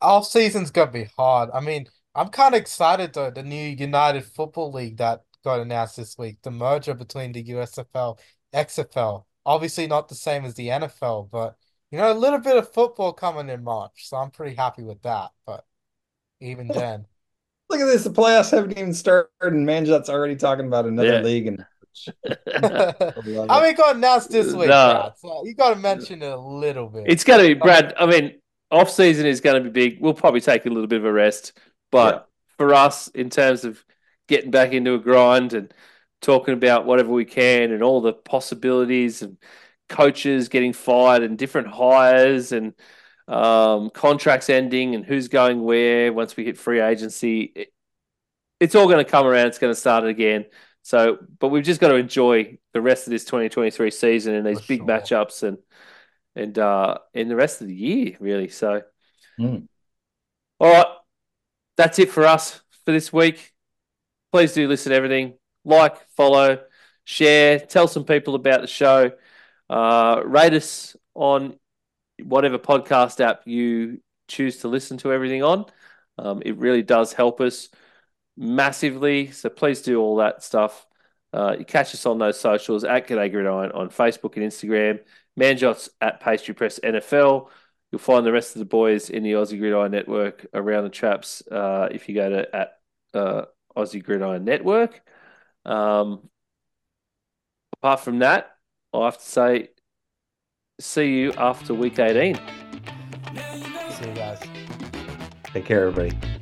[0.00, 1.50] off season's gonna be hard.
[1.54, 5.96] I mean, I'm kind of excited though, the new United Football League that got announced
[5.96, 8.18] this week, the merger between the USFL,
[8.52, 9.26] XFL.
[9.44, 11.56] Obviously not the same as the NFL, but
[11.90, 15.02] you know, a little bit of football coming in March, so I'm pretty happy with
[15.02, 15.30] that.
[15.46, 15.64] But
[16.40, 17.06] even then,
[17.70, 18.04] Look at this.
[18.04, 21.20] The playoffs haven't even started, and Manjot's already talking about another Yeah.
[21.20, 21.46] league.
[21.48, 21.64] And
[22.26, 25.12] I mean, got announced this week, No.
[25.16, 27.04] So you got to mention it a little bit.
[27.06, 27.94] It's going to be, Brad.
[27.98, 28.40] I mean,
[28.70, 30.00] off season is going to be big.
[30.00, 31.58] We'll probably take a little bit of a rest,
[31.90, 33.84] but for us, in terms of
[34.28, 35.72] getting back into a grind and
[36.20, 39.36] talking about whatever we can and all the possibilities and
[39.88, 42.74] coaches getting fired and different hires and
[43.28, 47.72] um, contracts ending and who's going where once we hit free agency, it,
[48.60, 49.48] it's all going to come around.
[49.48, 50.46] It's going to start again.
[50.86, 54.60] So, but we've just got to enjoy the rest of this 2023 season and these
[54.60, 54.86] For big sure.
[54.86, 55.58] matchups and
[56.36, 58.46] and uh in the rest of the year, really.
[58.46, 58.82] So,
[59.36, 59.66] Mm.
[60.60, 60.86] all right,
[61.76, 63.52] that's it for us for this week.
[64.30, 65.34] Please do listen to everything.
[65.64, 66.62] Like, follow,
[67.02, 69.10] share, tell some people about the show.
[69.68, 71.58] Uh, rate us on
[72.22, 75.66] whatever podcast app you choose to listen to everything on.
[76.16, 77.70] Um, it really does help us
[78.36, 79.30] massively.
[79.30, 80.86] So please do all that stuff.
[81.32, 85.00] Uh, you catch us on those socials at G'day Gridiron on Facebook and Instagram.
[85.38, 87.48] Manjots at Pastry Press NFL.
[87.92, 91.42] You'll find the rest of the boys in the Aussie Gridiron Network around the traps
[91.50, 92.78] uh, if you go to at
[93.14, 93.42] uh,
[93.76, 95.02] Aussie Gridiron Network.
[95.64, 96.28] Um,
[97.74, 98.56] apart from that,
[98.92, 99.68] I have to say,
[100.80, 102.34] see you after week 18.
[102.36, 104.40] See you guys.
[105.52, 106.35] Take care, everybody.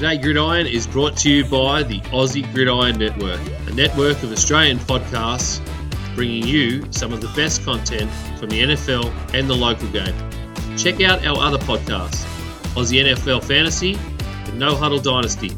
[0.00, 4.78] G'day Gridiron is brought to you by the Aussie Gridiron Network, a network of Australian
[4.78, 5.60] podcasts
[6.14, 10.14] bringing you some of the best content from the NFL and the local game.
[10.78, 12.24] Check out our other podcasts
[12.72, 13.98] Aussie NFL Fantasy
[14.46, 15.50] and No Huddle Dynasty,